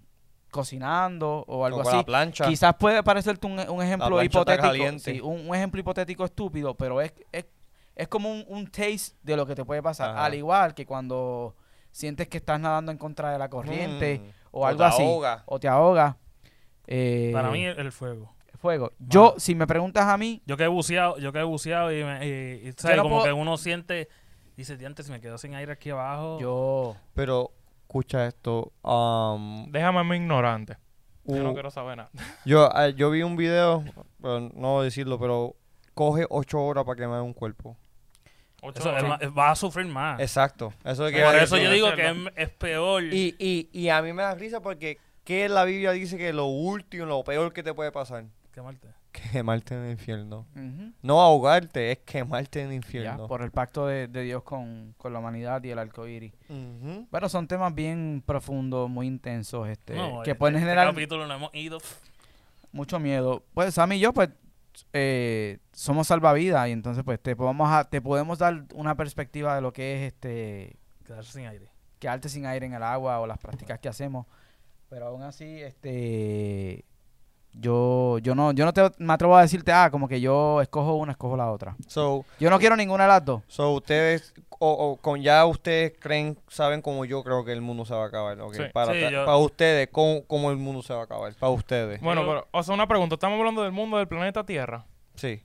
[0.50, 1.96] cocinando o algo O con así.
[1.98, 2.46] la plancha.
[2.46, 4.68] Quizás puede parecerte un, un ejemplo hipotético.
[4.68, 5.12] caliente.
[5.14, 7.44] sí, un, un ejemplo hipotético estúpido, pero es, es,
[7.96, 10.10] es como un, un taste de lo que te puede pasar.
[10.10, 10.24] Ajá.
[10.24, 11.54] Al igual que cuando
[11.90, 14.30] sientes que estás nadando en contra de la corriente Mm.
[14.52, 15.02] o algo te así.
[15.02, 15.42] ahoga.
[15.46, 16.16] O te ahoga.
[16.86, 18.32] eh, Para mí el, el fuego.
[18.58, 18.92] fuego.
[18.98, 22.02] Yo, si me preguntas a mí, Yo que he buceado, yo que he buceado y,
[22.04, 22.96] me, y- y, ¿sabes?
[22.96, 24.08] no como puedo- que uno siente,
[24.56, 26.38] dice, diantes, si me quedo sin aire aquí abajo.
[26.40, 26.96] yo...
[27.14, 27.50] Pero,
[27.82, 28.72] escucha esto.
[28.82, 30.76] um, Déjame a mí ignorante.
[31.24, 32.10] Yo no quiero saber nada.
[32.46, 33.84] yo, eh, yo vi un video,
[34.20, 35.56] pero no voy a decirlo, pero
[35.94, 37.76] coge ocho horas para quemar un cuerpo.
[38.64, 40.20] Ocho Eso, va a sufrir más.
[40.20, 40.72] Exacto.
[40.84, 43.02] Eso es que Por eso yo digo que es, peor.
[43.04, 46.46] y, y, y a mí me da risa porque ¿qué la Biblia dice que lo
[46.46, 48.24] último, lo peor que te puede pasar?
[48.54, 48.86] Quemarte.
[49.32, 50.46] Quemarte en el infierno.
[51.02, 53.26] No ahogarte, es quemarte en el ya, infierno.
[53.26, 56.32] por el pacto de, de Dios con, con la humanidad y el arco iris.
[56.48, 57.06] Ujú.
[57.10, 61.26] Bueno, son temas bien profundos, muy intensos, este, No, que este- pueden este generar capítulo
[61.26, 61.78] no hemos ido.
[62.72, 63.42] mucho miedo.
[63.54, 64.30] Pues Sam y yo, pues,
[64.92, 69.60] eh, somos salvavidas y entonces, pues, te podemos, a- te podemos dar una perspectiva de
[69.60, 71.68] lo que es este Quedarse sin aire.
[71.98, 74.26] quedarte sin aire en el agua o las prácticas que hacemos.
[74.88, 76.84] Pero aún así, este,
[77.54, 80.94] yo, yo no, yo no te, me atrevo a decirte, ah, como que yo escojo
[80.94, 81.76] una, escojo la otra.
[81.86, 83.42] So, Yo no quiero ninguna de las dos.
[83.46, 87.84] so ustedes, o, o con ya ustedes creen, saben como yo creo que el mundo
[87.84, 88.40] se va a acabar.
[88.40, 88.54] ok.
[88.54, 88.62] Sí.
[88.72, 91.34] Para, Sí, tra- yo- para ustedes, ¿cómo, cómo el mundo se va a acabar?
[91.34, 92.00] Para ustedes.
[92.00, 93.14] Bueno, pero, o sea, una pregunta.
[93.14, 94.84] Estamos hablando del mundo del planeta Tierra.
[95.14, 95.42] Sí.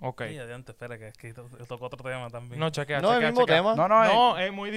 [0.00, 0.22] Ok.
[0.28, 2.60] Sí, adiante, espera, que es que to- tocó otro tema también.
[2.60, 3.56] No, chequea, No, el chequea, mismo chequea.
[3.56, 3.74] tema.
[3.74, 4.70] No, no, eh, No, es muy...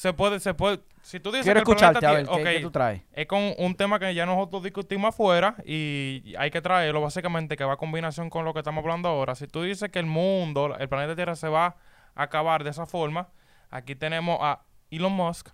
[0.00, 0.80] Se puede, se puede...
[1.02, 2.70] Si tú dices quiero que el planeta escucharte, a ver, Tierra- ¿qué, ok, qué tú
[2.70, 3.02] traes?
[3.12, 7.64] es con un tema que ya nosotros discutimos afuera y hay que traerlo básicamente que
[7.64, 9.34] va a combinación con lo que estamos hablando ahora.
[9.34, 11.76] Si tú dices que el mundo, el planeta Tierra se va
[12.14, 13.28] a acabar de esa forma,
[13.68, 15.50] aquí tenemos a Elon Musk,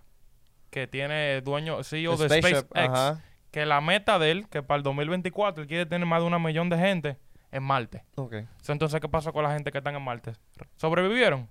[0.69, 3.21] que tiene dueño, CEO de Spaceship, SpaceX, ajá.
[3.51, 6.39] que la meta de él, que para el 2024 él quiere tener más de una
[6.39, 7.17] millón de gente
[7.51, 8.05] en Marte.
[8.15, 8.35] Ok.
[8.61, 10.31] So, Entonces, ¿qué pasó con la gente que están en Marte?
[10.77, 11.49] ¿Sobrevivieron?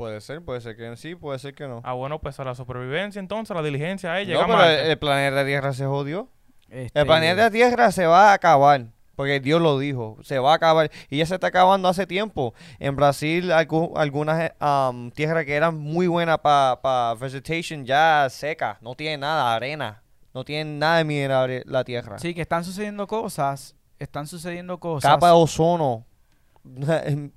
[0.00, 1.82] Puede ser, puede ser que sí, puede ser que no.
[1.84, 4.90] Ah, bueno, pues a la supervivencia entonces, la diligencia, eh, no, llega a pero el,
[4.92, 6.30] el planeta Tierra se jodió.
[6.70, 8.86] Este, El planeta Tierra se va a acabar.
[9.14, 10.90] Porque Dios lo dijo, se va a acabar.
[11.10, 12.54] Y ya se está acabando hace tiempo.
[12.78, 18.78] En Brasil, algu- algunas um, tierras que eran muy buenas para vegetation ya seca.
[18.80, 20.02] No tiene nada, arena.
[20.32, 22.18] No tiene nada de mineral la tierra.
[22.18, 25.10] Sí, que están sucediendo cosas, están sucediendo cosas.
[25.10, 26.06] Capa de ozono.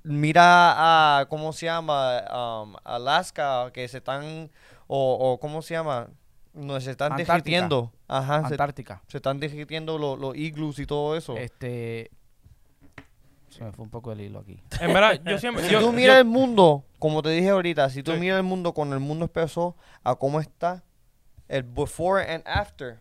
[0.02, 2.22] Mira a, ¿cómo se llama?
[2.62, 4.50] Um, Alaska, que se están,
[4.86, 6.08] o, o ¿cómo se llama?
[6.52, 7.32] No, se están Antártica.
[7.32, 7.92] derritiendo.
[8.06, 9.02] Ajá, se, Antártica.
[9.08, 11.36] se están derritiendo los, los iglus y todo eso.
[11.36, 12.10] Este.
[13.48, 14.60] Se me fue un poco el hilo aquí.
[14.80, 15.64] En verdad, yo siempre...
[15.64, 18.18] Si yo- tú yo- miras el mundo, como te dije ahorita, si tú Sí.
[18.20, 20.82] miras el mundo cuando el mundo empezó a cómo está,
[21.48, 23.00] el before and after.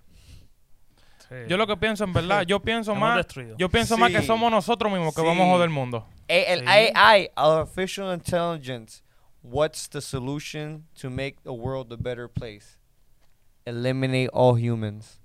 [1.34, 1.50] Sí.
[1.50, 3.56] Yo lo que pienso, en verdad, yo pienso Hemos más, destruido.
[3.58, 4.28] yo pienso más que Sí.
[4.28, 5.28] somos nosotros mismos que Sí.
[5.28, 6.06] vamos a joder el mundo.
[6.30, 6.66] A- el Sí.
[6.68, 9.02] AI, artificial intelligence.
[9.42, 12.78] What's the solution to make the world a better place?
[13.66, 15.20] Eliminate all humans.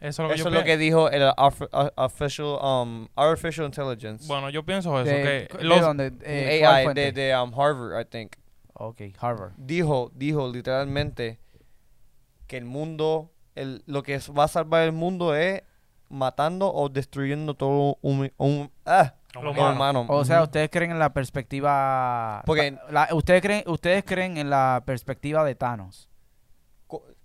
[0.00, 3.08] Eso es lo que Eso yo es lo que dijo el arf- ar- artificial, um,
[3.16, 4.26] artificial intelligence.
[4.26, 5.10] Bueno, yo pienso eso.
[5.10, 6.12] ¿De, que de los- dónde?
[6.24, 7.00] Eh, ¿cuál AI fuente?
[7.00, 8.36] de, de um, Harvard, I think.
[8.74, 9.52] Ok, Harvard.
[9.56, 11.38] Dijo, dijo literalmente
[12.46, 15.62] que el mundo, el, lo que va a salvar el mundo es
[16.08, 20.06] matando o destruyendo todo un, un ah, humano.
[20.08, 22.42] O sea, ustedes creen en la perspectiva...
[22.46, 26.08] Porque- la- ustedes, creen, ustedes creen en la perspectiva de Thanos.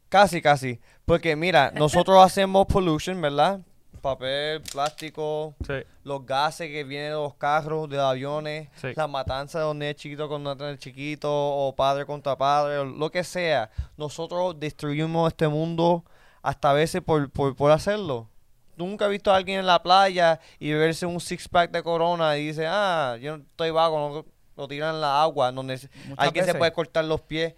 [0.09, 0.79] Casi, casi.
[1.05, 3.59] Porque mira, nosotros hacemos pollution, ¿verdad?
[4.01, 5.73] Papel, plástico, Sí,
[6.05, 8.87] los gases que vienen de los carros, de los aviones, Sí.
[8.95, 13.11] la matanza de donde es chiquito contra el chiquito, o padre contra padre, o lo
[13.11, 13.69] que sea.
[13.97, 16.05] Nosotros destruimos este mundo
[16.41, 18.29] hasta a veces por, por, por hacerlo.
[18.77, 22.37] Nunca he visto a alguien en la playa y beberse un six pack de corona
[22.37, 24.25] y dice, ah, yo no estoy vago, no,
[24.59, 27.55] lo tiran en la agua, donde Muchas alguien se puede cortar los pies.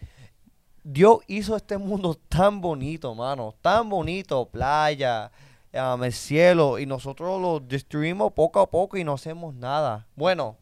[0.84, 5.32] Dios hizo este mundo tan bonito, mano, tan bonito, playa,
[5.74, 10.08] um, el cielo, y nosotros lo destruimos poco a poco y no hacemos nada.
[10.16, 10.58] Bueno,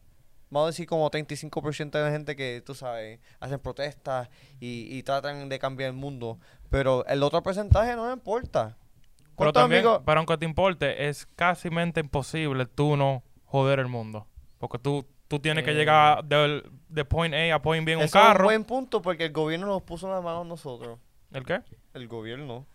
[0.49, 4.29] vamos a decir como 35% de la gente que, tú sabes, hacen protestas
[4.59, 8.77] y, y tratan de cambiar el mundo, pero el otro porcentaje no me importa.
[9.19, 10.01] Pero ¿Cuántos también, amigos?
[10.05, 14.27] pero aunque te importe, es casi imposible tú no joder el mundo.
[14.57, 15.75] Porque tú, tú tienes que Eh.
[15.75, 18.43] llegar del, de point A a point B en un Eso es un carro.
[18.45, 20.99] buen punto porque el gobierno nos puso en las manos a nosotros.
[21.31, 21.61] ¿El qué?
[21.93, 22.65] El gobierno.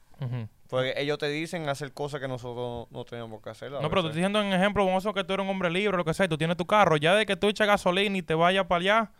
[0.68, 3.68] Porque ellos te dicen hacer cosas que nosotros no tenemos que hacer.
[3.74, 5.70] a No, pero te estoy diciendo en ejemplo, vamos a que tú eres un hombre
[5.70, 6.96] libre, lo que sea, y tú tienes tu carro.
[6.96, 9.12] Ya de que tú echas gasolina y te vayas para allá,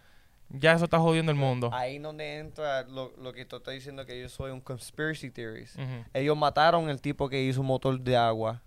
[0.50, 1.70] ya eso está jodiendo el mundo.
[1.72, 5.76] Ahí donde entra lo, lo que tú estás diciendo que yo soy un conspiracy theorist.
[6.12, 8.62] Ellos mataron el tipo que hizo un motor de agua.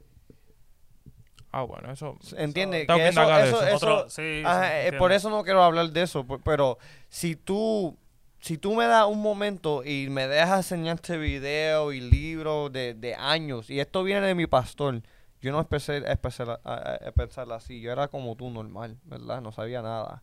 [1.51, 2.17] Ah, bueno, eso...
[2.37, 2.85] ¿Entiendes?
[2.87, 3.63] Tengo Que eso, eso, eso.
[3.63, 6.25] eso- Otro- sí, ajá, sí, eh, por eso no quiero hablar de eso.
[6.43, 6.77] Pero
[7.09, 7.97] si tú,
[8.39, 13.15] si tú me das un momento y me dejas enseñarte video y libros de, de
[13.15, 15.01] años, y esto viene de mi pastor,
[15.41, 17.79] yo no empecé a- a- a pensar así.
[17.79, 19.41] Yo era como tú, normal, ¿verdad?
[19.41, 20.21] No sabía nada.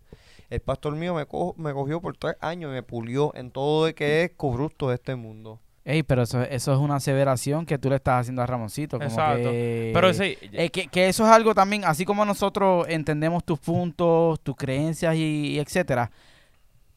[0.51, 3.87] El pastor mío me, co- me cogió por tres años y me pulió en todo
[3.87, 5.61] de que es corrupto de este mundo.
[5.87, 8.99] Ey, pero eso, eso es una aseveración que tú le estás haciendo a Ramoncito.
[8.99, 9.51] Como Exacto.
[9.51, 13.59] que- Pero sí, Eh, que, que eso es algo también, así como nosotros entendemos tus
[13.59, 16.11] puntos, tus creencias y, y etcétera,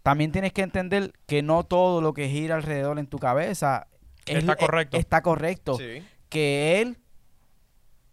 [0.03, 3.87] también tienes que entender que no todo lo que gira alrededor en tu cabeza
[4.25, 4.97] es- Está eh, correcto.
[4.97, 5.77] está correcto.
[5.77, 6.03] Sí.
[6.29, 6.97] Que él,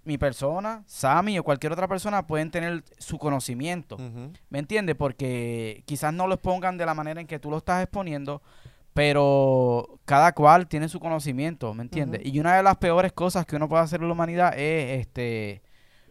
[0.04, 3.96] mi persona, Sammy o cualquier otra persona pueden tener su conocimiento.
[4.50, 4.96] ¿Me entiendes?
[4.96, 8.42] Porque quizás no lo expongan de la manera en que tú lo estás exponiendo,
[8.92, 12.20] pero cada cual tiene su conocimiento, ¿me entiendes?
[12.24, 15.62] Y una de las peores cosas que uno puede hacer en la humanidad es este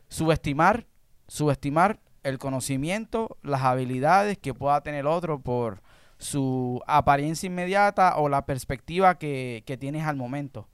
[0.10, 0.86] subestimar,
[1.27, 5.82] subestimar el conocimiento, las habilidades que pueda tener otro por
[6.17, 10.67] su apariencia inmediata o la perspectiva que, que tienes al momento.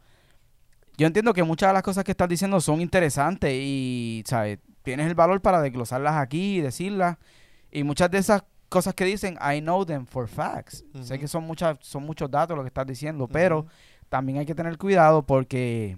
[0.99, 4.59] Yo entiendo que muchas de las cosas que estás diciendo son interesantes y, ¿sabes?
[4.83, 7.17] Tienes el valor para desglosarlas aquí y decirlas.
[7.71, 10.83] Y muchas de esas cosas que dicen, I know them for facts.
[11.01, 13.65] Sé que son, muchas, son muchos datos lo que estás diciendo, pero
[14.09, 15.97] también hay que tener cuidado porque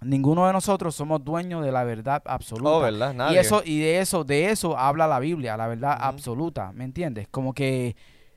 [0.00, 2.70] ninguno de nosotros somos dueños de la verdad absoluta.
[2.70, 3.12] Oh, ¿verdad?
[3.12, 3.36] Nadie.
[3.36, 7.28] Y eso y de eso de eso habla la Biblia, la verdad absoluta, ¿me entiendes?
[7.28, 7.94] Como que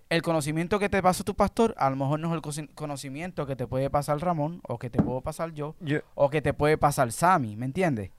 [0.10, 3.56] el conocimiento que te pasa tu pastor, a lo mejor no es el conocimiento que
[3.56, 5.76] te puede pasar Ramón o que te puedo pasar yo
[6.16, 8.12] o que te puede pasar Sammy, ¿me entiendes?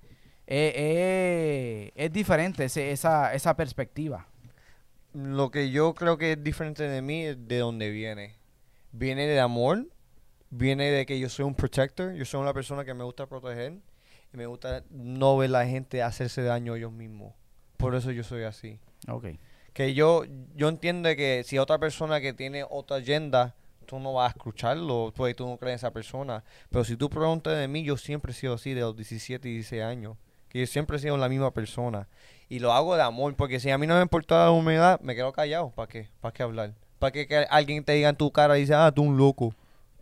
[0.46, 4.26] Eh, eh, es diferente ese- esa, esa perspectiva.
[5.12, 8.36] lo que yo creo que es diferente de mí es de dónde viene.
[8.92, 9.86] Viene de amor,
[10.50, 13.78] viene de que yo soy un protector, yo soy una persona que me gusta proteger
[14.32, 17.34] y me gusta no ver la gente hacerse daño a ellos mismos.
[17.76, 18.78] Por eso yo soy así.
[19.08, 19.26] Ok.
[19.72, 23.54] Que yo, yo entiendo que si otra persona que tiene otra agenda,
[23.86, 26.44] tú no vas a escucharlo, pues tú no crees en esa persona.
[26.70, 29.54] Pero si tú preguntas de mí, yo siempre he sido así de los 17 y
[29.54, 30.16] 16 años.
[30.48, 32.08] Que yo siempre he sido la misma persona.
[32.48, 35.14] Y lo hago de amor, porque si a mí no me importa la humedad, me
[35.14, 35.70] quedo callado.
[35.70, 36.08] ¿Para qué?
[36.20, 36.74] ¿Para qué hablar?
[36.98, 39.54] ¿Para qué que alguien te diga en tu cara y dice, ah, tú un loco?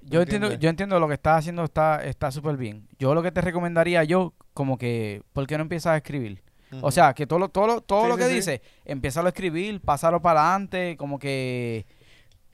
[0.02, 0.58] Yo entiendo, ¿Entiendes?
[0.60, 2.88] yo entiendo lo que estás haciendo está está súper bien.
[2.98, 6.42] Yo lo que te recomendaría yo como que ¿por qué no empiezas a escribir?
[6.82, 8.34] O sea, que todo lo, todo lo, todo Sí, lo que sí.
[8.34, 11.86] dice, empieza a escribir, pásalo para adelante, como que...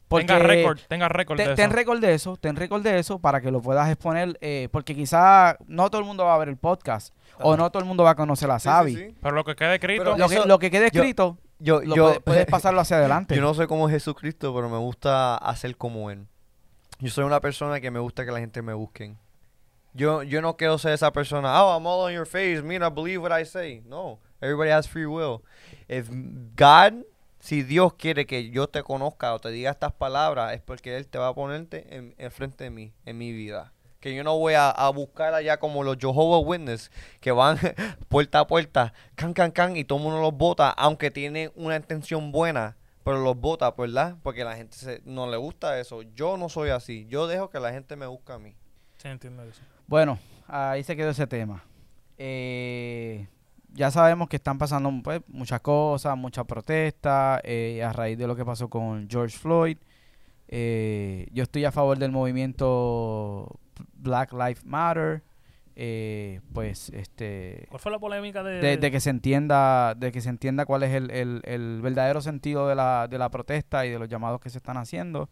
[0.09, 1.77] tenga récord, tenga récord te- de ten eso.
[1.77, 5.57] récord de eso, ten récord de eso para que lo puedas exponer, eh, porque quizá
[5.67, 8.11] no todo el mundo va a ver el podcast, o no todo el mundo va
[8.11, 8.97] a conocer a Sí, sí, Sabi.
[8.97, 9.15] sí.
[9.21, 10.17] Pero lo que quede escrito...
[10.17, 12.99] Lo, que, Eso- lo que quede yo- escrito, Yo, lo yo, puede- puedes pasarlo hacia
[12.99, 13.35] adelante.
[13.37, 16.27] Yo no soy como Jesucristo, pero me gusta hacer como Él.
[17.01, 19.19] Yo soy una persona que me gusta que la gente me busquen.
[19.95, 23.23] Yo, yo no quiero ser esa persona, oh, I'm all on your face, mira, believe
[23.23, 23.83] what I say.
[23.87, 25.43] No, Everybody has free will.
[25.89, 26.09] If
[26.57, 27.05] God,
[27.41, 31.07] si Dios quiere que yo te conozca o te diga estas palabras, es porque Él
[31.07, 33.73] te va a ponerte en, en frente de mí, en mi vida.
[34.01, 37.59] Que yo no voy a, a buscar allá como los Jehovah Witness, que van
[38.09, 41.77] puerta a puerta, can, can, can, y todo el mundo los vota, aunque tienen una
[41.77, 44.17] intención buena, pero los vota, ¿verdad?
[44.23, 46.03] Porque la gente se- no le gusta eso.
[46.03, 47.07] Yo no soy así.
[47.09, 48.57] Yo dejo que la gente me busque a mí.
[48.99, 49.63] Sí, entiendo eso.
[49.87, 50.19] Bueno,
[50.49, 51.65] ahí se quedó ese tema.
[52.19, 53.27] Eh,
[53.73, 58.37] ya sabemos que están pasando pues, muchas cosas, muchas protestas eh, a raíz de lo
[58.37, 59.77] que pasó con George Floyd.
[60.49, 63.59] Eh, yo estoy a favor del movimiento
[63.95, 65.23] Black Lives Matter.
[65.77, 70.21] eh, pues este ¿Cuál fue la polémica de, de, de que se entienda de que
[70.21, 73.91] se entienda cuál es el, el- el verdadero sentido de la, de la protesta y
[73.91, 75.29] de los llamados que se están haciendo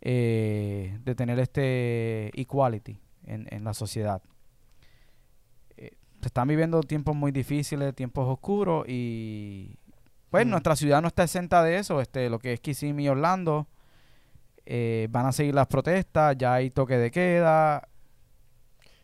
[0.00, 4.22] eh, de tener este equality en, en la sociedad
[5.76, 9.76] Eh, se están viviendo tiempos muy difíciles tiempos oscuros y
[10.30, 10.50] pues Mm.
[10.50, 13.66] nuestra ciudad no está exenta de eso este lo que es Kissimmee y Orlando
[14.64, 17.88] eh, van a seguir las protestas ya hay toque de queda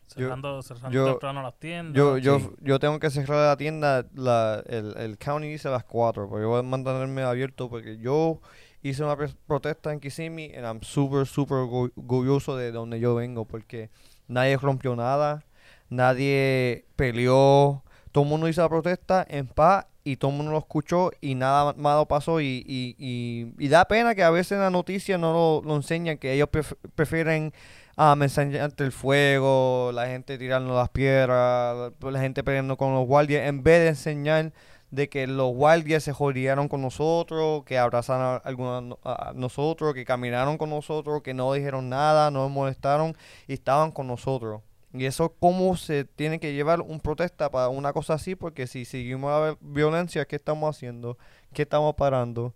[0.06, 1.96] cerrando, cerrando yo- temprano las tiendas?
[1.96, 2.50] Yo, yo, Sí.
[2.60, 6.42] yo tengo que cerrar la tienda, la, el, el county dice a las 4, pero
[6.42, 8.40] yo voy a mantenerme abierto porque yo
[8.82, 13.46] hice una protesta en Kissimmee and I'm super, super orgu- orgulloso de donde yo vengo
[13.46, 13.90] porque
[14.32, 15.44] nadie rompió nada,
[15.90, 20.58] nadie peleó, todo el mundo hizo la protesta en paz y todo el mundo lo
[20.58, 24.60] escuchó y nada malo pasó y, y, y, y da pena que a veces en
[24.60, 27.52] la noticia no lo, enseñan, que ellos pref- prefieren
[27.96, 33.46] ah, enseñarte el fuego, la gente tirando las piedras, la gente peleando con los guardias,
[33.48, 34.52] en vez de enseñar
[34.92, 40.04] de que los guardias se jodieron con nosotros, que abrazaron a, algunos a nosotros, que
[40.04, 43.16] caminaron con nosotros, que no dijeron nada, no nos molestaron
[43.48, 44.62] y estaban con nosotros.
[44.94, 48.84] Y eso cómo se tiene que llevar un protesta para una cosa así, porque si
[48.84, 51.18] seguimos la vi- violencia, ¿qué estamos haciendo?
[51.54, 52.54] ¿Qué estamos parando?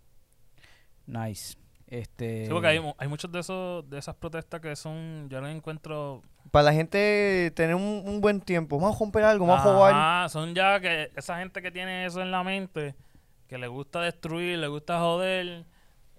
[1.06, 1.56] nice
[1.88, 5.48] este Sí, porque hay, hay muchos de esos de esas protestas que son, yo no
[5.48, 6.22] encuentro...
[6.50, 9.92] Para la gente tener un, un buen tiempo, vamos a romper algo, vamos a jugar.
[9.94, 12.94] Ajá, son ya que esa gente que tiene eso en la mente,
[13.48, 15.64] que le gusta destruir, le gusta joder.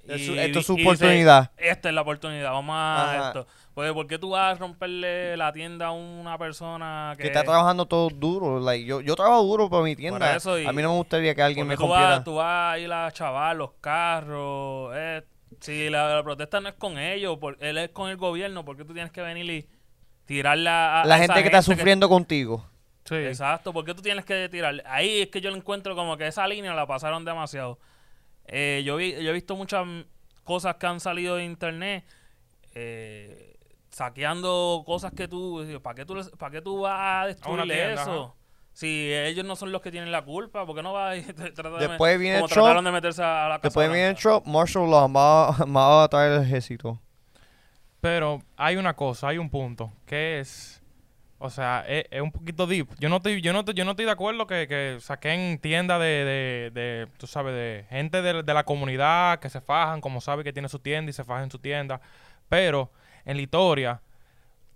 [0.08, 1.52] Es su- y- esto es su y dice, oportunidad.
[1.58, 3.28] Esta es la oportunidad, vamos a Ajá.
[3.28, 3.48] esto.
[3.74, 7.44] Pues, ¿por qué tú vas a romperle la tienda a una persona que, que está
[7.44, 8.60] trabajando todo duro.
[8.60, 10.36] Like, yo, yo trabajo duro para mi tienda.
[10.36, 12.10] eso y- a mí no me gustaría que alguien Porque me tú rompiera.
[12.16, 14.92] vas, tú vas a ir a chavar los carros.
[14.96, 15.24] eh,
[15.60, 18.78] si la, la protesta no es con ellos, por, él es con el gobierno, ¿por
[18.78, 19.68] qué tú tienes que venir y
[20.26, 22.66] tirarle a, a La esa gente que está sufriendo contigo.
[23.06, 23.16] Sí.
[23.16, 24.84] Exacto, ¿por qué tú tienes que tirar?
[24.86, 27.80] Ahí es que yo lo encuentro como que esa línea la pasaron demasiado.
[28.46, 29.88] Eh, yo, vi, yo he visto muchas
[30.44, 32.06] cosas que han salido de internet
[32.76, 33.58] eh,
[33.90, 35.66] saqueando cosas que tú...
[35.82, 38.24] ¿Para qué tú, para qué tú vas a destruirle tienda, eso?
[38.24, 38.34] ajá.
[38.78, 41.72] Si ellos no son los que tienen la culpa, ¿por qué no vas a tratar
[41.80, 44.22] de Después viene como Trump, trataron de meterse a la casa Después viene Blanca?
[44.22, 47.02] Trump, Marshall Law, va, va a traer el ejército.
[48.02, 50.84] Pero hay una cosa, hay un punto, que es,
[51.40, 52.88] o sea, es, es un poquito deep.
[53.00, 56.06] Yo no estoy, yo no, yo no estoy de acuerdo que, que saquen tiendas de,
[56.06, 60.44] de, de, tú sabes, de gente de, de la comunidad que se fajan, como sabe
[60.44, 62.00] que tiene su tienda y se fajan en su tienda.
[62.48, 62.92] Pero
[63.26, 64.02] en la historia,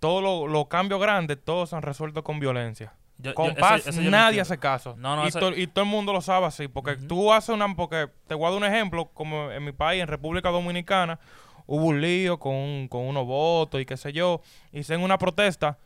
[0.00, 2.94] todos los los cambios grandes, todos se han resuelto con violencia.
[3.22, 4.94] Yo- Con yo- paz eso yo lo nadie hace caso.
[4.98, 6.68] No, no, y, eso- to- y todo el mundo lo sabe así.
[6.68, 7.06] Porque Ujú.
[7.06, 7.74] tú haces una...
[7.74, 9.06] Porque te voy a dar un ejemplo.
[9.14, 11.18] Como en mi país, en República Dominicana,
[11.66, 14.40] hubo un lío con, un- con unos votos y qué sé yo.
[14.72, 15.78] Hicieron una protesta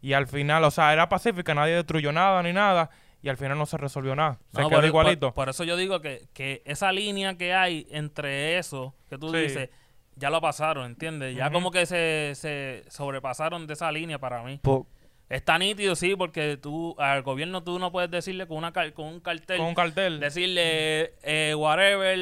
[0.00, 1.54] y al final, o sea, era pacífica.
[1.54, 2.90] Nadie destruyó nada ni nada.
[3.20, 4.38] Y al final no se resolvió nada.
[4.54, 5.26] Se No, quedó por, igualito.
[5.28, 9.32] por- por eso yo digo que, que esa línea que hay entre eso que tú
[9.32, 9.38] Sí.
[9.38, 9.70] dices,
[10.14, 11.34] ya lo pasaron, ¿entiendes?
[11.36, 14.58] Ya como que se, se sobrepasaron de esa línea para mí.
[14.62, 14.86] Po-
[15.28, 19.20] Está nítido, sí, porque tú al gobierno tú no puedes decirle con, una con un
[19.20, 20.20] cartel, con un cartel.
[20.20, 22.16] decirle, eh, whatever,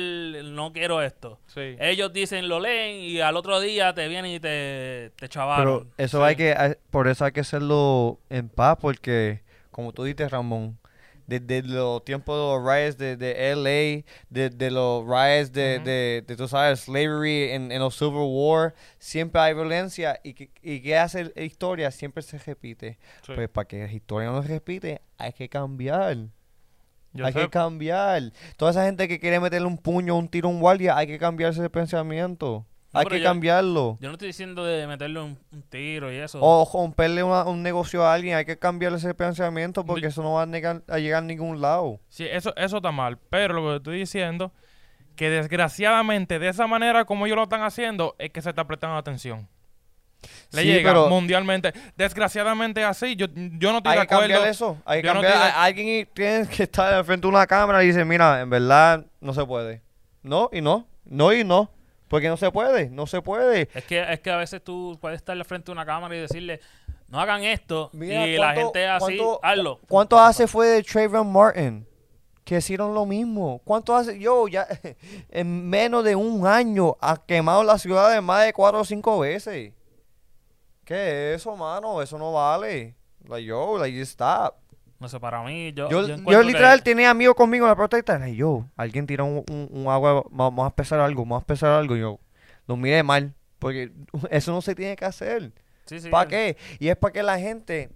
[0.45, 1.39] no quiero esto.
[1.47, 1.77] Sí.
[1.79, 5.91] Ellos dicen, lo leen y al otro día te vienen y te, te Pero chavaron.
[5.99, 6.25] eso Sí.
[6.25, 10.77] hay que, hay- por eso hay que hacerlo en paz, porque, como tú dices, Ramón,
[11.27, 15.85] desde los tiempos de los riots de, de LA, desde los riots de, Ujú.
[15.87, 20.51] de, de, tú sabes, slavery en, en los Civil War, siempre hay violencia y que,
[20.63, 22.99] y que hace la historia siempre se repite.
[23.27, 23.33] Sí.
[23.35, 26.17] Pues para que la historia no se repite, hay que cambiar.
[27.13, 28.33] Yo hay sé- que cambiar.
[28.57, 31.63] Toda esa gente que quiere meterle un puño, un tiro, un guardia, hay que cambiarse
[31.63, 32.67] de pensamiento.
[32.93, 33.99] No, hay que yo- cambiarlo.
[34.01, 36.39] Yo no estoy diciendo de meterle un, un tiro y eso.
[36.41, 40.35] O romperle una- un negocio a alguien, hay que cambiarle ese pensamiento porque eso no
[40.35, 42.01] va a, negar- a llegar a ningún lado.
[42.09, 43.19] Sí, eso, eso está mal.
[43.29, 44.53] Pero lo que estoy diciendo,
[45.15, 48.97] que desgraciadamente de esa manera como ellos lo están haciendo, es que se está prestando
[48.97, 49.49] atención.
[50.53, 51.73] Le Sí, llega pero- mundialmente.
[51.97, 53.17] Desgraciadamente es así.
[53.17, 54.47] Yo, yo no estoy Hay de que cambiar acuerdo.
[54.51, 54.79] eso.
[54.85, 55.35] Hay que no cambiar.
[55.37, 59.35] a- Alguien tiene que estar frente de una cámara y dice, mira, en verdad no
[59.35, 59.83] se puede.
[60.23, 60.87] No y no.
[61.05, 61.71] No y no.
[62.09, 62.89] Porque no se puede.
[62.91, 63.69] No se puede.
[63.75, 66.21] Es que, es que a veces tú puedes estar al frente de una cámara y
[66.21, 66.61] decirle,
[67.09, 67.91] no hagan esto.
[67.93, 69.81] Mira, y la ¿cuánto- gente así, cuánto- hazlo.
[69.89, 71.87] ¿Cuánto hace fue de Trayvon Martin?
[72.45, 73.61] Que hicieron lo mismo.
[73.65, 74.21] ¿Cuánto hace?
[74.21, 74.67] Yo ya
[75.31, 79.19] en menos de un año ha quemado la ciudad de más de cuatro o cinco
[79.19, 79.73] veces.
[80.85, 82.01] ¿Qué es eso, mano?
[82.01, 82.95] Eso no vale.
[83.29, 84.55] Like, yo, like, just stop.
[84.99, 87.71] No sé, para mí, yo, Yo, yo yo encuentro que- literal tenía amigos conmigo en
[87.71, 88.19] la protesta.
[88.19, 91.43] Like, yo, alguien tira un, un- un agua, va- vamos a empezar algo, vamos a
[91.43, 91.97] empezar algo.
[91.97, 92.19] Y yo,
[92.67, 93.35] lo miré mal.
[93.59, 93.91] Porque
[94.31, 95.53] eso no se tiene que hacer.
[95.87, 96.57] Sí, sí, ¿Para qué?
[96.79, 97.91] Y es para que la gente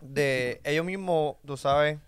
[0.00, 1.98] de ellos mismos, tú sabes,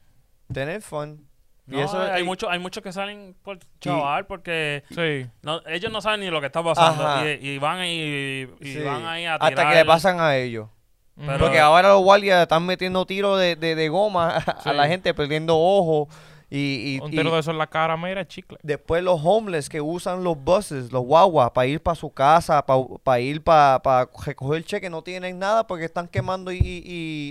[0.52, 1.26] tener fun.
[1.68, 5.28] Y No, eso hay y- muchos hay muchos que salen por chaval porque Sí.
[5.42, 8.82] no, ellos no saben ni lo que está pasando y, y van y, y sí,
[8.82, 9.52] van ahí a tirar.
[9.52, 10.68] hasta que le pasan a ellos.
[11.16, 14.70] Pero- Porque ahora los guardias están metiendo tiros de, de, de goma a, Sí.
[14.74, 16.08] la gente, perdiendo ojos.
[16.48, 18.56] Y, y- Un y tiro de eso en la cara, mira, chicle.
[18.62, 23.18] después los homeless que usan los buses, los guaguas, para ir para su casa, para
[23.20, 26.58] ir para recoger cheque, no tienen nada porque están quemando y...
[26.58, 26.82] y,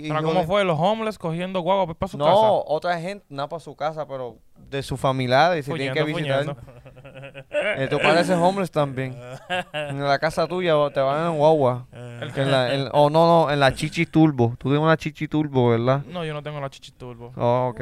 [0.04, 0.64] y- Pero no ¿cómo fue?
[0.64, 2.38] Los homeless cogiendo guagua para su No, casa.
[2.50, 4.36] otra gente, nada para su casa, pero
[4.70, 6.56] de su familiares, se tienen que visitar.
[7.78, 9.18] Eh, tú pareces homeless también.
[9.72, 11.86] En la casa tuya te van en guagua.
[11.92, 14.50] En la, en- oh, no, no, en la chichi turbo.
[14.58, 16.02] Tú tienes una chichi turbo, ¿verdad?
[16.06, 17.32] No, yo no tengo la chichi turbo.
[17.36, 17.80] Oh, ok.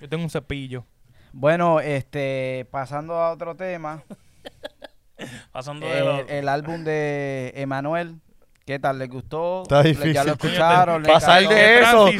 [0.00, 0.84] Yo tengo un cepillo.
[1.32, 4.02] Bueno, este, pasando a otro tema,
[5.52, 8.16] pasando de el, los- el álbum de Emanuel,
[8.66, 8.98] ¿qué tal?
[8.98, 9.62] ¿Les gustó?
[9.62, 10.12] Está ¿Le- difícil.
[10.14, 11.02] ¿Ya lo escucharon?
[11.02, 12.06] ¿Les Pasar encantó?
[12.06, 12.16] de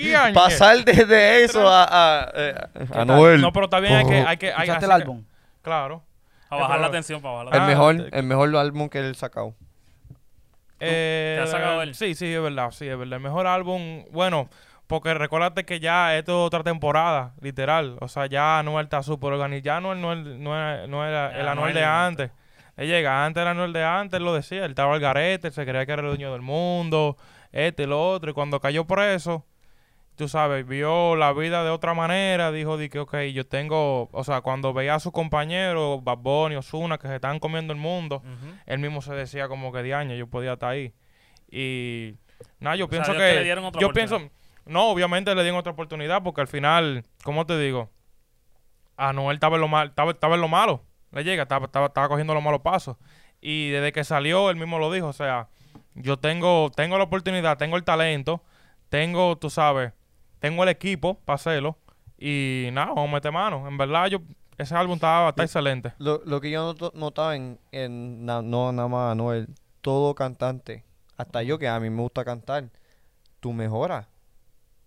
[0.00, 0.32] eso.
[0.34, 1.84] pasar de, de eso a,
[2.24, 2.54] a, eh,
[2.92, 3.04] a?
[3.04, 3.40] Noel.
[3.40, 4.14] No, pero también hay que...
[4.20, 5.24] Hay que hay, ¿Escuchaste así el que- álbum?
[5.62, 6.02] Claro.
[6.50, 9.54] a bajar la tensión para bajar la El mejor, el mejor álbum que él sacado.
[10.80, 11.94] Eh, ¿Te has sacado él?
[11.94, 13.14] Sí, sí, es verdad, sí, es verdad.
[13.16, 14.48] El mejor álbum, bueno,
[14.86, 17.96] porque recuérdate que ya esto es otra temporada, literal.
[18.00, 19.64] O sea, ya Anuel está súper organizado.
[19.64, 21.86] Ya Anuel no es, no es, no era el Anuel de no.
[21.88, 22.30] antes.
[22.76, 24.64] Él llega, antes era Anuel de antes, él lo decía.
[24.64, 27.16] Él estaba al garete, él se creía que era el dueño del mundo,
[27.52, 28.30] este y lo otro.
[28.30, 29.44] Y cuando cayó preso,
[30.16, 34.24] tú sabes, vio la vida de otra manera, dijo, di que, ok, yo tengo, o
[34.24, 36.18] sea, cuando veía a sus compañeros, Bad
[36.56, 38.22] Ozuna, que se estaban comiendo el mundo,
[38.66, 40.94] él mismo se decía como que de año yo podía estar ahí.
[41.50, 42.14] Y
[42.58, 43.34] nada, yo O sea, pienso ellos que...
[43.34, 44.20] le dieron otra yo pienso...
[44.66, 47.90] No, obviamente le dieron otra oportunidad porque al final, ¿cómo te digo?
[48.96, 50.82] Anuel estaba en lo, mal, estaba, estaba en lo malo.
[51.14, 52.96] Le llega, estaba, estaba, estaba cogiendo los malos pasos.
[53.40, 55.06] Y desde que salió, él mismo lo dijo.
[55.08, 55.48] O sea,
[55.94, 58.42] yo tengo, tengo la oportunidad, tengo el talento,
[58.88, 59.92] tengo, tú sabes,
[60.40, 61.78] tengo el equipo para hacerlo.
[62.18, 63.66] Y nada, vamos a meter mano.
[63.68, 64.18] En verdad, yo
[64.56, 65.92] ese álbum estaba, está excelente.
[65.98, 69.48] Lo, lo que yo noto- notaba en, en na- no nada más Anuel,
[69.80, 70.84] todo cantante,
[71.16, 72.70] hasta yo que a mí me gusta cantar,
[73.40, 74.06] tú mejoras.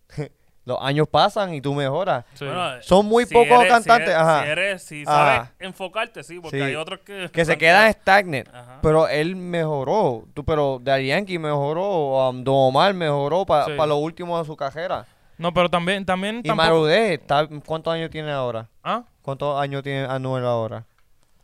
[0.67, 2.25] Los años pasan y tú mejoras.
[2.33, 2.43] Sí.
[2.43, 4.43] Bueno, Son muy si pocos eres- cantantes, si eres, ajá.
[4.43, 5.15] Si, eres, si Ajá.
[5.35, 6.63] sabes enfocarte, sí, porque Sí.
[6.63, 7.29] hay otros que...
[7.31, 8.49] Que se quedan stagnant.
[8.53, 8.79] Ajá.
[8.81, 10.25] Pero él mejoró.
[10.33, 12.29] Tú, pero Daddy Yankee mejoró.
[12.29, 13.71] um, Don Omar mejoró para Sí.
[13.77, 15.05] lo último de su carrera.
[15.37, 17.21] No, pero también, también Y tampoco- Marudé,
[17.65, 18.67] ¿cuántos años tiene ahora?
[18.83, 19.03] ¿Ah?
[19.21, 20.83] ¿Cuántos años tiene Anuel ahora?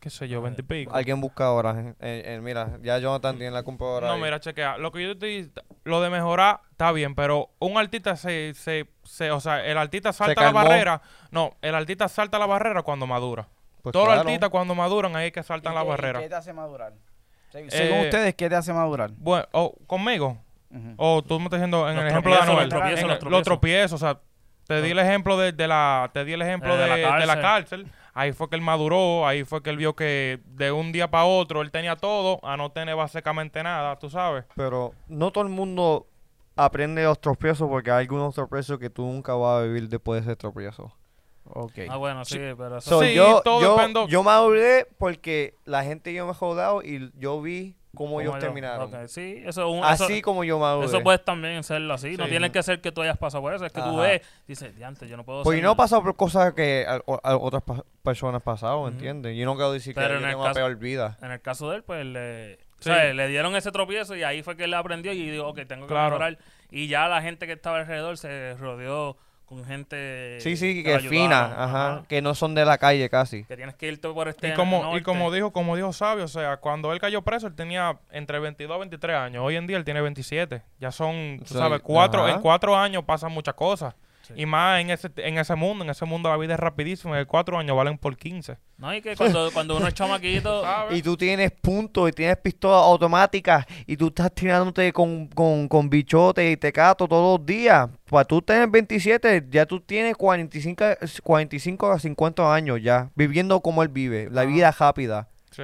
[0.04, 0.94] Qué sé yo, veinte y pico.
[0.94, 1.94] Alguien busca ahora.
[1.98, 4.08] Eh, eh, mira, ya Jonathan tiene la computadora.
[4.08, 4.20] No, ahí.
[4.22, 4.76] mira, chequea.
[4.76, 5.50] Lo que yo estoy.
[5.84, 8.52] Lo de mejorar está bien, pero un artista se.
[8.54, 11.00] se, se- o sea, el artista salta la barrera.
[11.30, 13.48] No, el artista salta la barrera cuando madura.
[13.82, 14.28] Pues Todos los claro.
[14.28, 16.20] artistas cuando maduran ahí es que saltan ¿Y la qué- y barrera.
[16.20, 16.92] ¿Qué te hace madurar?
[17.54, 19.10] Eh, Según ustedes, ¿qué te hace madurar?
[19.16, 20.38] Bueno, o conmigo.
[20.96, 22.56] O tú me estás diciendo en Los el ejemplo de Anuel.
[22.58, 23.44] los tropiezos, los tropiezos.
[23.44, 24.20] tropiezos, o sea,
[24.66, 27.18] te di el ejemplo de, de la, te di el ejemplo Eh, de, de la
[27.20, 27.86] de la cárcel.
[28.16, 31.24] Ahí fue que él maduró, ahí fue que él vio que de un día para
[31.24, 34.44] otro él tenía todo, a no tener básicamente nada, tú sabes.
[34.54, 36.06] Pero no todo el mundo
[36.56, 40.30] aprende los tropiezos porque hay algunos tropiezos que tú nunca vas a vivir después de
[40.30, 40.92] ese tropiezo.
[41.46, 41.72] Ok.
[41.90, 42.88] Ah, bueno, sí, pero eso...
[42.88, 46.82] So, Sí, yo, todo yo, depende- yo maduré porque la gente yo me he jodado
[46.82, 48.40] y yo vi como ellos yo.
[48.40, 48.92] terminaron.
[48.94, 50.86] Ok, sí, eso, un, Así eso, como yo maduré.
[50.86, 52.16] eso puede también serlo así.
[52.16, 53.64] No tiene que ser que tú hayas pasado por eso.
[53.64, 54.00] Es que tú Ajá.
[54.02, 57.00] ves, dices, diante, yo no puedo ser- yo no he pasado por cosas que a-
[57.22, 58.88] a otras pa- personas pasaron, Ujú.
[58.88, 59.36] ¿entiendes?
[59.36, 61.18] Yo no quiero decir Pero que el tengo una caso- peor vida.
[61.22, 62.90] En el caso de él, pues le, Sí.
[62.90, 65.60] o sea, le dieron ese tropiezo y ahí fue que él aprendió y dijo, ok,
[65.66, 66.10] tengo que Claro.
[66.10, 66.38] mejorar.
[66.70, 69.16] Y ya la gente que estaba alrededor se rodeó
[69.54, 70.38] con gente...
[70.40, 71.10] Sí, sí, que ayudaron.
[71.10, 73.44] fina, ajá, que no son de la calle casi.
[73.44, 76.28] Que tienes que irte por este Y como, y como dijo, como dijo Sabio, o
[76.28, 79.42] sea, cuando él cayó preso, él tenía entre 22 y 23 años.
[79.44, 80.62] Hoy en día él tiene 27.
[80.80, 82.34] Ya son, tú Sí, sabes, cuatro, ajá.
[82.34, 83.94] en cuatro años pasan muchas cosas.
[84.26, 84.32] Sí.
[84.36, 87.16] Y más en ese, en ese mundo, en ese mundo la vida es rapidísima.
[87.16, 88.56] De cuatro años valen por 15.
[88.78, 90.98] No, y que cuando, cuando uno es chamaquito, ¿Sabes?
[90.98, 95.90] Y tú tienes puntos y tienes pistolas automáticas y tú estás tirándote con, con, con
[95.90, 97.88] bichotes y tecato todos los días.
[98.08, 100.84] Para tú tener 27, ya tú tienes 45,
[101.22, 104.44] 45 a 50 años ya, viviendo como él vive, la Ah.
[104.44, 105.28] vida rápida.
[105.50, 105.62] Sí.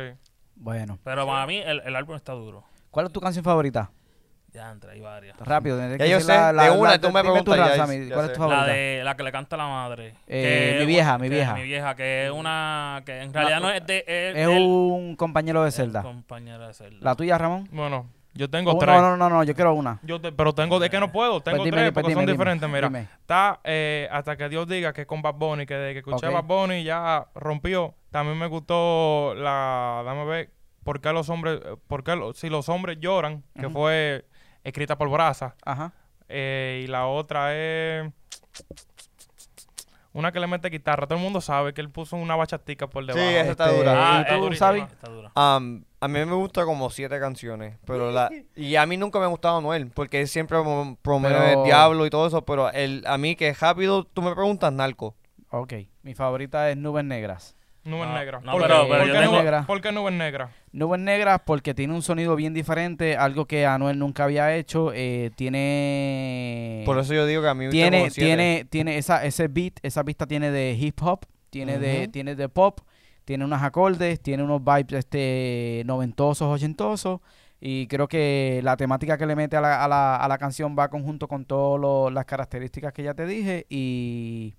[0.57, 2.65] Bueno, pero para mí el, el álbum está duro.
[2.91, 3.91] ¿cuál es tu canción favorita?
[4.53, 5.37] Ya entre, hay varias.
[5.39, 8.09] Rápido, tienes Ya que yo sé, de una, tú me tu preguntas, ya- rap, Sammy,
[8.09, 8.33] ya ¿Cuál sé.
[8.33, 10.15] es tu La de la que le canta la madre.
[10.27, 11.55] Eh, Que mi vieja, mi vieja.
[11.55, 13.03] Mi vieja, que es una.
[13.07, 13.99] que en realidad no es de.
[14.07, 16.03] Es, Es un compañero de celda.
[16.03, 16.99] compañera de celda.
[17.01, 17.69] ¿La tuya, Ramón?
[17.71, 18.97] Bueno, yo tengo Oh, tres.
[18.97, 20.01] no, no, no, no, yo quiero una.
[20.03, 21.41] Yo te- pero tengo, es que no puedo.
[21.41, 22.69] Tengo Pues dime, tres pues porque dime, son dime, diferentes.
[22.69, 23.01] Mira, dime.
[23.21, 26.27] está eh, hasta que Dios diga que es con Bad Bunny, que de que escuché
[26.27, 26.33] Ok.
[26.35, 27.95] Bad Bunny ya rompió.
[28.11, 30.51] También me gustó la, dame ver,
[30.83, 33.45] ¿por qué los hombres, eh, por qué si los hombres lloran?
[33.59, 34.25] Que fue
[34.65, 35.55] escrita por Brasa.
[35.65, 35.93] Ajá.
[36.29, 38.11] Eh, y la otra es
[40.13, 41.07] una que le mete guitarra.
[41.07, 43.25] Todo el mundo sabe que él puso una bachatica por debajo.
[43.25, 43.93] esa está Este, dura.
[44.19, 44.81] Ah, ¿Y tú, es durísima, Sabi?
[44.81, 45.33] Está dura.
[45.37, 49.27] Am, a mí me gusta como siete canciones, pero la y a mí nunca me
[49.27, 52.71] ha gustado Noel, porque él siempre prom- promueve Pero- el diablo y todo eso, pero
[52.73, 55.15] el, a mí que es rápido, tú me preguntas narco.
[55.51, 55.75] Ok.
[56.03, 57.57] Mi favorita es Nubes Negras.
[57.83, 58.43] Nubes No, negras.
[58.45, 59.65] no, ¿Por, pero- ¿Por qué Negra.
[59.67, 60.51] por qué nubes negras?
[60.73, 64.93] Nubes Negras porque tiene un sonido bien diferente, algo que Anuel nunca había hecho.
[64.95, 66.83] eh, tiene...
[66.85, 68.27] Por eso yo digo que a mí me gusta tiene, siete.
[68.27, 71.21] tiene, tiene esa, ese beat, esa pista tiene de hip hop,
[71.51, 72.81] tiene de, tiene de pop,
[73.25, 77.21] tiene unos acordes, tiene unos vibes este noventosos, ochentosos.
[77.63, 80.75] Y creo que la temática que le mete a la, a la, a la canción
[80.79, 83.67] va conjunto con todas las características que ya te dije.
[83.69, 84.55] Y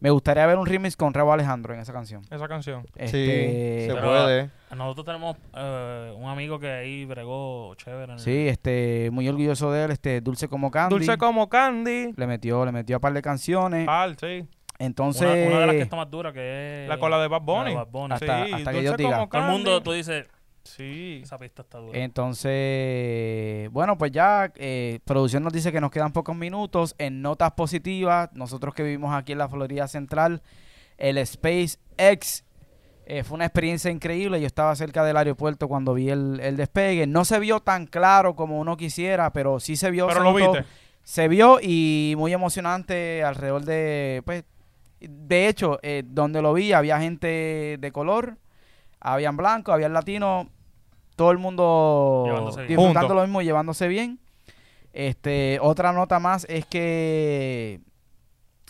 [0.00, 2.22] me gustaría ver un remix con Rabo Alejandro en esa canción.
[2.30, 2.82] Esa canción.
[2.82, 4.50] Sí, Este, se Pero- puede.
[4.76, 8.04] Nosotros tenemos eh, un amigo que ahí bregó chévere.
[8.04, 10.94] en el- Sí, este, muy orgulloso de él, este, Dulce como Candy.
[10.96, 12.12] Dulce como Candy.
[12.16, 13.84] Le metió, le metió a par de canciones.
[13.86, 14.46] Pal, sí.
[14.78, 16.88] Entonces, Una, una de las que está más dura que es.
[16.88, 17.74] La cola de Bad la de Bunny.
[17.74, 18.14] Bad Bunny.
[18.14, 19.10] Hasta- sí, hasta que dulce Dios diga.
[19.18, 20.26] como Todo el mundo, tú dices,
[20.64, 21.20] Sí.
[21.22, 21.98] esa pista está dura.
[21.98, 26.94] Entonces, bueno, pues ya eh, producción nos dice que nos quedan pocos minutos.
[26.98, 30.42] En notas positivas, nosotros que vivimos aquí en la Florida Central,
[30.98, 32.44] el SpaceX
[33.06, 34.40] eh, fue una experiencia increíble.
[34.40, 37.06] Yo estaba cerca del aeropuerto cuando vi el, el despegue.
[37.06, 40.06] No se vio tan claro como uno quisiera, pero sí se vio.
[40.06, 40.64] Pero se lo viste.
[41.02, 44.44] Se vio y muy emocionante alrededor de, pues,
[45.00, 48.36] de hecho, eh, donde lo vi había gente de color,
[49.00, 50.46] habían blancos, había latinos,
[51.16, 53.14] todo el mundo Llevándose disfrutando Junto.
[53.14, 54.20] lo mismo, y llevándose bien.
[54.92, 57.80] Este, otra nota más es que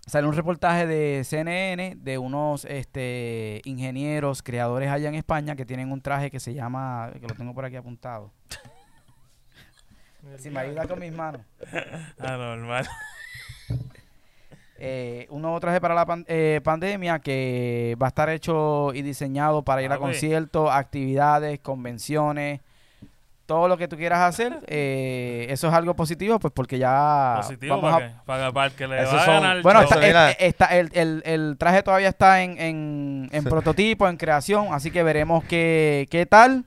[0.07, 5.93] salió un reportaje de CNN de unos este, ingenieros, creadores allá en España que tienen
[5.93, 8.33] un traje que se llama, que lo tengo por aquí apuntado.
[10.37, 11.41] Si me ayuda con mis manos.
[12.19, 12.87] Ah, normal.
[14.81, 19.03] Eh, un nuevo traje para la pan- eh, pandemia que va a estar hecho y
[19.03, 22.61] diseñado para ir a Ah, conciertos, actividades, convenciones,
[23.47, 24.59] todo lo que tú quieras hacer.
[24.69, 28.67] eh, eso es algo positivo, pues porque ya Positivo vamos para, a- que, para, para
[28.69, 29.63] el que le va a son- ganar.
[29.63, 34.17] Bueno, está, eh, está- el, el- el traje todavía está en, en, en prototipo, en
[34.17, 36.65] creación, así que veremos qué, qué tal.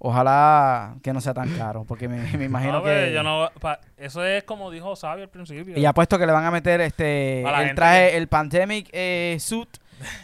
[0.00, 3.12] Ojalá que no sea tan caro, porque me, me imagino No, que...
[3.12, 5.76] yo no- pa- eso es como dijo Sabio al principio.
[5.76, 9.36] Y apuesto que le van a meter este A el traje, que- el pandemic eh,
[9.40, 9.68] suit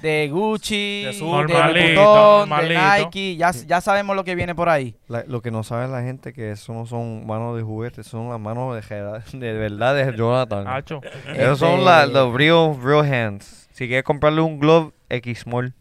[0.03, 2.79] de Gucci, De de.
[3.03, 4.95] Nike, ya, ya sabemos lo que viene por ahí.
[5.09, 8.29] La- lo que no sabe la gente que eso no son manos de juguete, son
[8.31, 10.69] las manos de, de verdad de Jonathan.
[10.69, 11.01] Hacho.
[11.35, 13.69] Esos son Este, la- los real, real hands.
[13.73, 15.75] Si quieres comprarle un glove X small.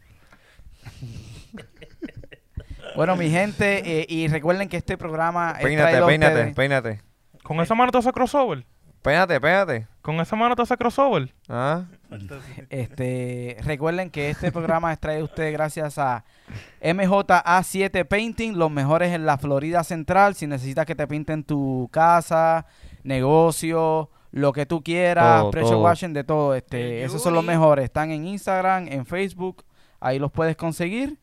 [2.95, 6.55] Bueno, mi gente, eh, y recuerden que este programa es Peínate, traído a peínate, ustedes-
[6.55, 7.01] peínate.
[7.43, 8.65] Con esa mano te hace crossover.
[9.01, 9.87] Peínate, peínate.
[10.01, 11.33] Con esa mano te hace crossover.
[11.49, 11.83] ¿Ah?
[12.69, 16.23] Este, recuerden que este programa es traído a ustedes gracias a
[16.81, 20.35] MJA7 Painting, los mejores en la Florida Central.
[20.35, 22.65] Si necesitas que te pinten tu casa,
[23.03, 25.83] negocio, lo que tú quieras, Todo, pressure todo.
[25.83, 26.55] washing, de todo.
[26.55, 27.55] Este, El esos son los Yuri.
[27.55, 27.85] mejores.
[27.85, 29.65] Están en Instagram, en Facebook,
[29.99, 31.17] ahí los puedes conseguir.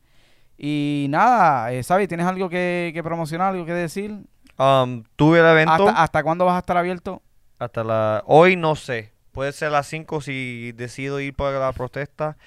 [0.63, 4.11] Y nada, eh, Sabi, ¿tienes algo que, que promocionar, algo que decir?
[4.59, 7.23] Um, tuve el evento ¿Hasta, ¿Hasta cuándo vas a estar abierto?
[7.57, 8.23] hasta la...
[8.27, 9.11] Hoy no sé.
[9.31, 12.37] Puede ser las 5 si decido ir para la protesta.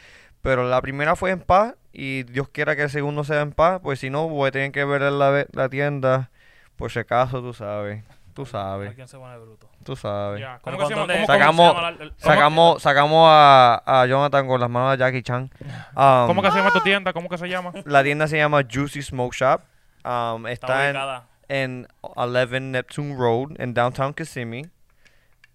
[0.42, 3.80] Pero la primera fue en paz y Dios quiera que el segundo sea en paz.
[3.82, 6.30] Pues si no, voy a tener que ver la, la tienda.
[6.76, 8.04] Por si acaso, tú sabes.
[8.35, 8.89] Tú sabes.
[8.89, 9.68] Alguien se pone bruto.
[9.85, 10.41] Tú sabes.
[10.41, 10.59] Ya.
[10.61, 11.01] ¿Cómo que se llama?
[11.07, 14.68] ¿dónde- ¿Cómo, cómo se Sacamos- llama la- el- Sacamos, sacamos a, a Jonathan con las
[14.70, 15.51] manos de Jackie Chan.
[15.97, 17.12] Um, cómo que se llama tu tienda?
[17.12, 17.72] ¿Cómo que se llama?
[17.85, 19.61] La tienda se llama Juicy Smoke Shop.
[20.05, 21.26] Um, Está está en, ubicada.
[21.49, 24.68] en 11 Neptune Road en Downtown Kissimmee.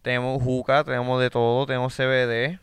[0.01, 2.59] tenemos juca, tenemos de todo, tenemos CBD.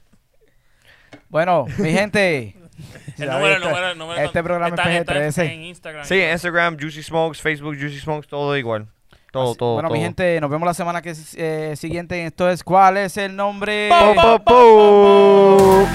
[1.28, 2.56] Bueno, mi gente.
[3.18, 4.20] El ya número, el viste, número, el número.
[4.20, 5.52] Este programa está- es está PG-13.
[5.54, 6.04] En Instagram.
[6.04, 8.86] Sí, Instagram, Juicy Smokes, Facebook, Juicy Smokes, todo igual.
[9.32, 9.96] Todo, Así- todo, Bueno, todo.
[9.98, 12.24] mi gente, nos vemos la semana que eh, siguiente.
[12.26, 13.90] Esto es ¿Cuál es el nombre?
[13.90, 15.86] Po, po, po.